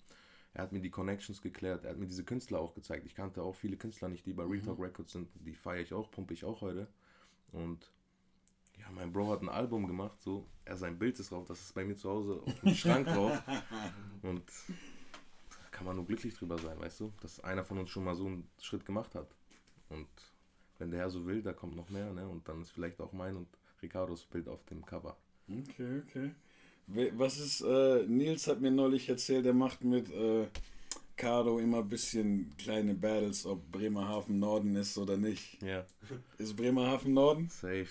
er 0.53 0.63
hat 0.63 0.71
mir 0.71 0.81
die 0.81 0.89
Connections 0.89 1.41
geklärt, 1.41 1.83
er 1.83 1.91
hat 1.91 1.97
mir 1.97 2.07
diese 2.07 2.23
Künstler 2.23 2.59
auch 2.59 2.73
gezeigt. 2.75 3.05
Ich 3.05 3.15
kannte 3.15 3.43
auch 3.43 3.55
viele 3.55 3.77
Künstler 3.77 4.09
nicht, 4.09 4.25
die 4.25 4.33
bei 4.33 4.43
Real 4.43 4.61
mhm. 4.61 4.65
Talk 4.65 4.79
Records 4.79 5.11
sind, 5.11 5.29
die 5.35 5.53
feiere 5.53 5.81
ich 5.81 5.93
auch, 5.93 6.11
pumpe 6.11 6.33
ich 6.33 6.45
auch 6.45 6.61
heute. 6.61 6.87
Und 7.51 7.91
ja, 8.85 8.91
mein 8.93 9.11
Bro 9.11 9.31
hat 9.31 9.41
ein 9.41 9.49
Album 9.49 9.87
gemacht, 9.87 10.21
so, 10.21 10.45
er 10.63 10.77
sein 10.77 10.97
Bild 10.97 11.19
ist 11.19 11.31
drauf, 11.31 11.45
das 11.47 11.59
ist 11.59 11.73
bei 11.73 11.83
mir 11.83 11.95
zu 11.95 12.09
Hause 12.09 12.41
auf 12.45 12.59
dem 12.61 12.75
Schrank 12.75 13.07
drauf. 13.07 13.41
Und 14.21 14.43
da 15.49 15.69
kann 15.71 15.85
man 15.85 15.95
nur 15.95 16.05
glücklich 16.05 16.35
drüber 16.35 16.57
sein, 16.57 16.79
weißt 16.79 16.99
du, 17.01 17.13
dass 17.21 17.39
einer 17.39 17.63
von 17.63 17.77
uns 17.79 17.89
schon 17.89 18.03
mal 18.03 18.15
so 18.15 18.25
einen 18.25 18.47
Schritt 18.61 18.85
gemacht 18.85 19.15
hat. 19.15 19.27
Und 19.89 20.07
wenn 20.77 20.91
der 20.91 21.01
Herr 21.01 21.09
so 21.09 21.25
will, 21.25 21.41
da 21.41 21.53
kommt 21.53 21.75
noch 21.75 21.89
mehr, 21.89 22.11
ne? 22.13 22.27
Und 22.27 22.47
dann 22.47 22.61
ist 22.61 22.71
vielleicht 22.71 22.99
auch 22.99 23.13
mein 23.13 23.35
und 23.35 23.47
Ricardos 23.81 24.25
Bild 24.25 24.47
auf 24.47 24.63
dem 24.65 24.85
Cover. 24.85 25.15
Okay, 25.47 26.01
okay. 26.07 26.31
Was 26.87 27.39
ist, 27.39 27.61
äh, 27.61 28.05
Nils 28.07 28.47
hat 28.47 28.61
mir 28.61 28.71
neulich 28.71 29.09
erzählt, 29.09 29.45
er 29.45 29.53
macht 29.53 29.83
mit 29.83 30.11
äh, 30.11 30.47
Cardo 31.15 31.59
immer 31.59 31.79
ein 31.79 31.89
bisschen 31.89 32.53
kleine 32.57 32.93
Battles, 32.93 33.45
ob 33.45 33.71
Bremerhaven 33.71 34.39
Norden 34.39 34.75
ist 34.75 34.97
oder 34.97 35.17
nicht. 35.17 35.61
Ja. 35.63 35.85
Ist 36.37 36.55
Bremerhaven 36.55 37.13
Norden? 37.13 37.49
Safe. 37.49 37.87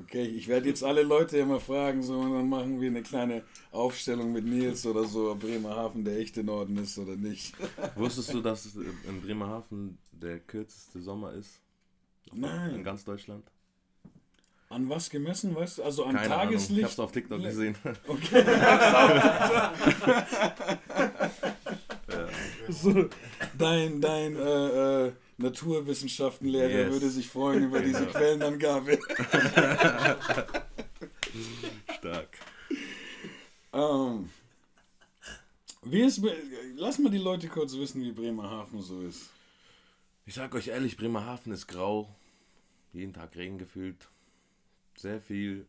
Okay, 0.00 0.24
ich 0.24 0.48
werde 0.48 0.68
jetzt 0.68 0.84
alle 0.84 1.02
Leute 1.02 1.38
immer 1.38 1.60
fragen, 1.60 2.02
so, 2.02 2.18
und 2.18 2.32
dann 2.32 2.48
machen 2.48 2.80
wir 2.80 2.88
eine 2.88 3.02
kleine 3.02 3.42
Aufstellung 3.72 4.32
mit 4.32 4.44
Nils 4.44 4.86
oder 4.86 5.04
so, 5.04 5.32
ob 5.32 5.40
Bremerhaven 5.40 6.04
der 6.04 6.18
echte 6.18 6.44
Norden 6.44 6.76
ist 6.78 6.98
oder 6.98 7.16
nicht. 7.16 7.54
Wusstest 7.96 8.32
du, 8.32 8.40
dass 8.40 8.76
in 8.76 9.20
Bremerhaven 9.22 9.98
der 10.12 10.38
kürzeste 10.38 11.00
Sommer 11.00 11.32
ist? 11.32 11.60
Nein. 12.32 12.76
In 12.76 12.84
ganz 12.84 13.04
Deutschland? 13.04 13.44
An 14.68 14.88
was 14.88 15.08
gemessen, 15.08 15.54
weißt 15.54 15.78
du? 15.78 15.82
Also 15.82 16.04
an 16.04 16.14
Keine 16.14 16.28
Tageslicht? 16.28 16.70
Ahnung. 16.70 16.78
Ich 16.78 16.84
hab's 16.84 17.00
auf 17.00 17.12
TikTok 17.12 17.42
gesehen. 17.42 17.74
Okay. 18.06 18.44
so, 22.68 23.08
dein, 23.56 24.00
dein, 24.00 24.36
äh, 24.36 25.06
äh, 25.06 25.12
Naturwissenschaftenlehrer 25.38 26.68
yes. 26.68 26.92
würde 26.92 27.08
sich 27.10 27.28
freuen 27.28 27.64
über 27.64 27.80
diese 27.80 28.00
genau. 28.06 28.18
Quellenangabe. 28.18 28.98
Stark. 31.98 32.38
Ähm, 33.72 34.30
wie 35.82 36.02
ist, 36.02 36.20
lass 36.74 36.98
mal 36.98 37.10
die 37.10 37.18
Leute 37.18 37.46
kurz 37.48 37.74
wissen, 37.76 38.02
wie 38.02 38.10
Bremerhaven 38.10 38.82
so 38.82 39.00
ist. 39.02 39.30
Ich 40.26 40.34
sag 40.34 40.54
euch 40.54 40.68
ehrlich, 40.68 40.96
Bremerhaven 40.96 41.52
ist 41.52 41.68
grau. 41.68 42.14
Jeden 42.92 43.12
Tag 43.12 43.36
Regen 43.36 43.58
gefühlt. 43.58 44.08
Sehr 44.96 45.20
viel 45.20 45.66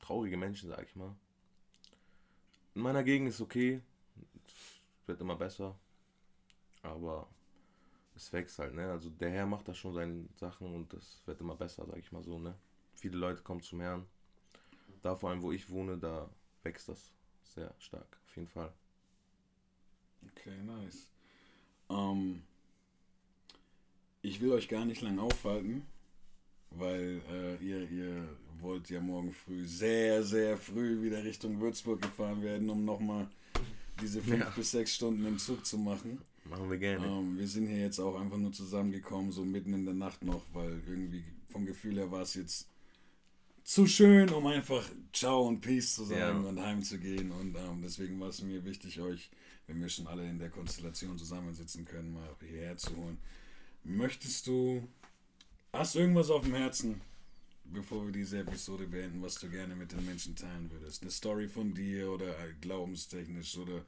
traurige 0.00 0.36
Menschen, 0.36 0.68
sag 0.68 0.84
ich 0.84 0.96
mal. 0.96 1.14
In 2.74 2.82
meiner 2.82 3.04
Gegend 3.04 3.28
ist 3.28 3.40
okay. 3.40 3.80
Es 4.44 5.08
wird 5.08 5.20
immer 5.20 5.36
besser. 5.36 5.76
Aber 6.82 7.28
es 8.14 8.32
wächst 8.32 8.58
halt, 8.58 8.74
ne? 8.74 8.90
Also 8.90 9.10
der 9.10 9.30
Herr 9.30 9.46
macht 9.46 9.68
da 9.68 9.74
schon 9.74 9.94
seine 9.94 10.26
Sachen 10.34 10.74
und 10.74 10.92
das 10.92 11.22
wird 11.26 11.40
immer 11.40 11.56
besser, 11.56 11.86
sag 11.86 11.98
ich 11.98 12.12
mal 12.12 12.22
so, 12.22 12.38
ne? 12.38 12.54
Viele 12.94 13.16
Leute 13.16 13.42
kommen 13.42 13.62
zum 13.62 13.80
Herrn. 13.80 14.06
Da 15.00 15.16
vor 15.16 15.30
allem, 15.30 15.42
wo 15.42 15.52
ich 15.52 15.68
wohne, 15.70 15.98
da 15.98 16.28
wächst 16.62 16.88
das 16.88 17.12
sehr 17.42 17.74
stark, 17.78 18.18
auf 18.26 18.36
jeden 18.36 18.48
Fall. 18.48 18.72
Okay, 20.30 20.56
nice. 20.62 21.08
Ähm, 21.88 22.42
ich 24.22 24.40
will 24.40 24.52
euch 24.52 24.68
gar 24.68 24.84
nicht 24.84 25.02
lange 25.02 25.20
aufhalten, 25.20 25.84
weil 26.70 27.22
äh, 27.28 27.56
ihr, 27.56 27.90
ihr 27.90 28.28
wollt 28.60 28.88
ja 28.88 29.00
morgen 29.00 29.32
früh 29.32 29.66
sehr, 29.66 30.22
sehr 30.22 30.56
früh 30.56 31.02
wieder 31.02 31.24
Richtung 31.24 31.60
Würzburg 31.60 32.00
gefahren 32.00 32.42
werden, 32.42 32.70
um 32.70 32.84
nochmal 32.84 33.28
diese 34.02 34.20
fünf 34.20 34.40
Ja. 34.40 34.50
bis 34.50 34.70
sechs 34.72 34.94
Stunden 34.94 35.24
im 35.26 35.38
Zug 35.38 35.64
zu 35.64 35.78
machen. 35.78 36.18
Machen 36.44 36.68
wir 36.70 36.78
gerne. 36.78 37.06
Ähm, 37.06 37.38
wir 37.38 37.46
sind 37.48 37.68
hier 37.68 37.78
jetzt 37.80 37.98
auch 38.00 38.20
einfach 38.20 38.36
nur 38.36 38.52
zusammengekommen, 38.52 39.30
so 39.32 39.44
mitten 39.44 39.72
in 39.72 39.84
der 39.84 39.94
Nacht 39.94 40.24
noch, 40.24 40.44
weil 40.52 40.82
irgendwie 40.86 41.24
vom 41.50 41.64
Gefühl 41.64 41.96
her 41.96 42.10
war 42.10 42.22
es 42.22 42.34
jetzt 42.34 42.68
zu 43.64 43.86
schön, 43.86 44.28
um 44.30 44.46
einfach 44.48 44.84
Ciao 45.12 45.46
und 45.46 45.60
Peace 45.60 45.94
zu 45.94 46.04
sagen 46.04 46.42
Ja. 46.42 46.48
und 46.48 46.60
heimzugehen. 46.60 47.30
Und 47.30 47.54
ähm, 47.56 47.80
deswegen 47.82 48.18
war 48.18 48.28
es 48.28 48.42
mir 48.42 48.64
wichtig, 48.64 49.00
euch, 49.00 49.30
wenn 49.68 49.80
wir 49.80 49.88
schon 49.88 50.08
alle 50.08 50.28
in 50.28 50.38
der 50.40 50.50
Konstellation 50.50 51.16
zusammensitzen 51.16 51.84
können, 51.84 52.12
mal 52.12 52.28
hierher 52.40 52.76
zu 52.76 52.96
holen. 52.96 53.18
Möchtest 53.84 54.48
du, 54.48 54.82
hast 55.72 55.94
du 55.94 56.00
irgendwas 56.00 56.30
auf 56.30 56.42
dem 56.42 56.54
Herzen, 56.54 57.00
bevor 57.72 58.04
wir 58.04 58.12
diese 58.12 58.38
Episode 58.38 58.86
beenden, 58.86 59.22
was 59.22 59.36
du 59.36 59.48
gerne 59.48 59.74
mit 59.74 59.92
den 59.92 60.04
Menschen 60.04 60.36
teilen 60.36 60.70
würdest? 60.70 61.02
Eine 61.02 61.10
Story 61.10 61.48
von 61.48 61.74
dir 61.74 62.10
oder 62.10 62.34
glaubenstechnisch 62.60 63.56
oder 63.58 63.84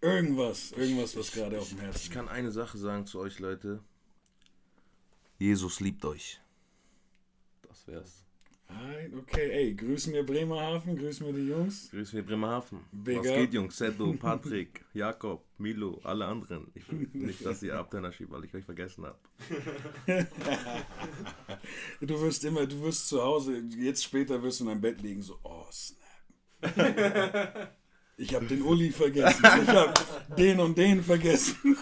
irgendwas, 0.00 0.72
irgendwas, 0.72 1.16
was 1.16 1.32
gerade 1.32 1.58
auf 1.58 1.68
dem 1.68 1.80
Herzen 1.80 2.00
Ich 2.02 2.10
kann 2.10 2.28
eine 2.28 2.50
Sache 2.50 2.78
sagen 2.78 3.06
zu 3.06 3.18
euch, 3.20 3.38
Leute. 3.38 3.80
Jesus 5.38 5.80
liebt 5.80 6.04
euch. 6.04 6.40
Das 7.62 7.86
wär's. 7.86 8.27
Alright, 8.70 9.14
okay, 9.14 9.50
ey, 9.50 9.74
grüßen 9.74 10.12
wir 10.12 10.26
Bremerhaven, 10.26 10.96
grüßen 10.96 11.26
wir 11.26 11.32
die 11.32 11.48
Jungs. 11.48 11.90
Grüß 11.90 12.12
mir 12.12 12.22
Bremerhaven. 12.22 12.80
Big 12.92 13.18
Was 13.18 13.26
geht, 13.26 13.54
Jungs? 13.54 13.78
Sedo, 13.78 14.12
Patrick, 14.12 14.84
Jakob, 14.92 15.42
Milo, 15.56 15.98
alle 16.04 16.26
anderen. 16.26 16.70
Ich 16.74 16.90
will 16.90 17.08
nicht, 17.14 17.44
dass 17.46 17.62
ihr 17.62 17.74
Abtenner 17.76 18.12
schiebt, 18.12 18.30
weil 18.30 18.44
ich 18.44 18.54
euch 18.54 18.64
vergessen 18.64 19.06
habe. 19.06 19.18
Du 22.00 22.20
wirst 22.20 22.44
immer, 22.44 22.66
du 22.66 22.80
wirst 22.82 23.08
zu 23.08 23.22
Hause, 23.22 23.62
jetzt 23.76 24.04
später 24.04 24.42
wirst 24.42 24.60
du 24.60 24.64
in 24.64 24.68
deinem 24.70 24.80
Bett 24.80 25.02
liegen, 25.02 25.22
so, 25.22 25.38
oh, 25.42 25.64
snap. 25.70 25.98
Ich 28.16 28.34
habe 28.34 28.46
den 28.46 28.62
Uli 28.62 28.90
vergessen, 28.90 29.44
ich 29.62 29.68
habe 29.68 29.94
den 30.36 30.60
und 30.60 30.76
den 30.78 31.02
vergessen. 31.02 31.76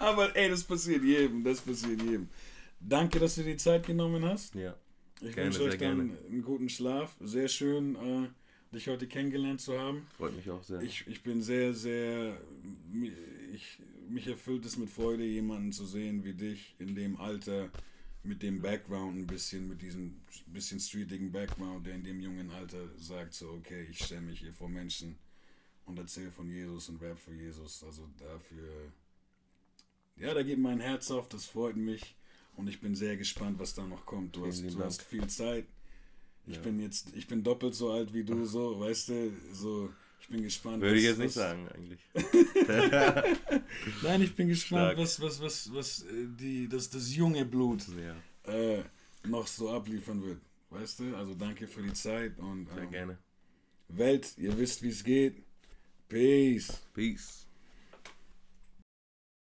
Aber 0.00 0.34
ey, 0.36 0.48
das 0.48 0.64
passiert 0.64 1.02
jedem, 1.02 1.42
das 1.44 1.60
passiert 1.60 2.02
jedem. 2.02 2.28
Danke, 2.80 3.18
dass 3.18 3.34
du 3.34 3.42
dir 3.42 3.52
die 3.52 3.56
Zeit 3.56 3.86
genommen 3.86 4.24
hast. 4.24 4.54
Ja. 4.54 4.76
Ich 5.20 5.34
Gerne, 5.34 5.46
wünsche 5.46 5.62
euch 5.62 5.78
dann 5.78 6.08
gerne. 6.08 6.18
einen 6.28 6.42
guten 6.42 6.68
Schlaf. 6.68 7.16
Sehr 7.20 7.48
schön, 7.48 7.96
äh, 7.96 8.28
dich 8.74 8.88
heute 8.88 9.06
kennengelernt 9.06 9.60
zu 9.60 9.78
haben. 9.78 10.06
Freut 10.16 10.36
mich 10.36 10.50
auch 10.50 10.62
sehr. 10.62 10.80
Ich, 10.82 11.06
ich 11.06 11.22
bin 11.22 11.42
sehr, 11.42 11.72
sehr. 11.72 12.38
Ich, 13.54 13.78
mich 14.08 14.26
erfüllt 14.26 14.64
es 14.66 14.76
mit 14.76 14.90
Freude, 14.90 15.24
jemanden 15.24 15.72
zu 15.72 15.86
sehen 15.86 16.22
wie 16.24 16.34
dich 16.34 16.74
in 16.78 16.94
dem 16.94 17.16
Alter, 17.18 17.70
mit 18.22 18.42
dem 18.42 18.60
Background 18.60 19.16
ein 19.16 19.26
bisschen, 19.26 19.68
mit 19.68 19.80
diesem 19.80 20.20
bisschen 20.46 20.80
streetigen 20.80 21.32
Background, 21.32 21.86
der 21.86 21.94
in 21.94 22.04
dem 22.04 22.20
jungen 22.20 22.50
Alter 22.50 22.88
sagt: 22.98 23.32
so, 23.32 23.50
okay, 23.52 23.86
ich 23.90 24.04
stelle 24.04 24.20
mich 24.20 24.40
hier 24.40 24.52
vor 24.52 24.68
Menschen 24.68 25.16
und 25.86 25.98
erzähle 25.98 26.30
von 26.30 26.50
Jesus 26.50 26.90
und 26.90 27.00
rap 27.00 27.18
für 27.18 27.32
Jesus. 27.32 27.82
Also 27.84 28.06
dafür. 28.18 28.92
Ja, 30.18 30.34
da 30.34 30.42
geht 30.42 30.58
mein 30.58 30.80
Herz 30.80 31.10
auf, 31.10 31.28
das 31.28 31.46
freut 31.46 31.76
mich. 31.76 32.16
Und 32.56 32.68
ich 32.68 32.80
bin 32.80 32.94
sehr 32.94 33.16
gespannt, 33.16 33.58
was 33.58 33.74
da 33.74 33.86
noch 33.86 34.06
kommt. 34.06 34.34
Du, 34.36 34.46
hast, 34.46 34.62
du 34.62 34.78
hast 34.82 35.02
viel 35.02 35.26
Zeit. 35.26 35.66
Ich 36.46 36.56
Ja. 36.56 36.62
bin 36.62 36.78
jetzt, 36.80 37.14
ich 37.14 37.26
bin 37.26 37.42
doppelt 37.42 37.74
so 37.74 37.90
alt 37.90 38.14
wie 38.14 38.24
du, 38.24 38.44
so, 38.46 38.78
weißt 38.80 39.08
du, 39.10 39.32
so, 39.52 39.90
ich 40.20 40.28
bin 40.28 40.42
gespannt. 40.42 40.80
Würde 40.82 40.96
ich 40.96 41.02
was- 41.04 41.08
jetzt 41.10 41.18
nicht 41.18 41.26
was- 41.28 41.34
sagen, 41.34 41.68
eigentlich. 41.68 42.00
Nein, 44.02 44.22
ich 44.22 44.34
bin 44.34 44.48
gespannt, 44.48 44.92
Stark. 44.92 44.98
was, 44.98 45.20
was, 45.20 45.40
was, 45.40 45.72
was 45.74 46.02
äh, 46.02 46.26
die, 46.38 46.68
das, 46.68 46.88
das 46.90 47.14
junge 47.14 47.44
Blut 47.44 47.84
Ja, 47.98 48.52
äh, 48.52 48.82
noch 49.26 49.46
so 49.46 49.70
abliefern 49.70 50.22
wird. 50.22 50.40
Weißt 50.70 51.00
du? 51.00 51.16
Also 51.16 51.34
danke 51.34 51.66
für 51.68 51.82
die 51.82 51.92
Zeit 51.92 52.38
und 52.38 52.68
sehr 52.72 52.82
ähm, 52.84 52.90
gerne. 52.90 53.18
Welt, 53.88 54.34
ihr 54.36 54.56
wisst, 54.58 54.82
wie 54.82 54.88
es 54.88 55.02
geht. 55.04 55.42
Peace. 56.08 56.80
Peace. 56.94 57.45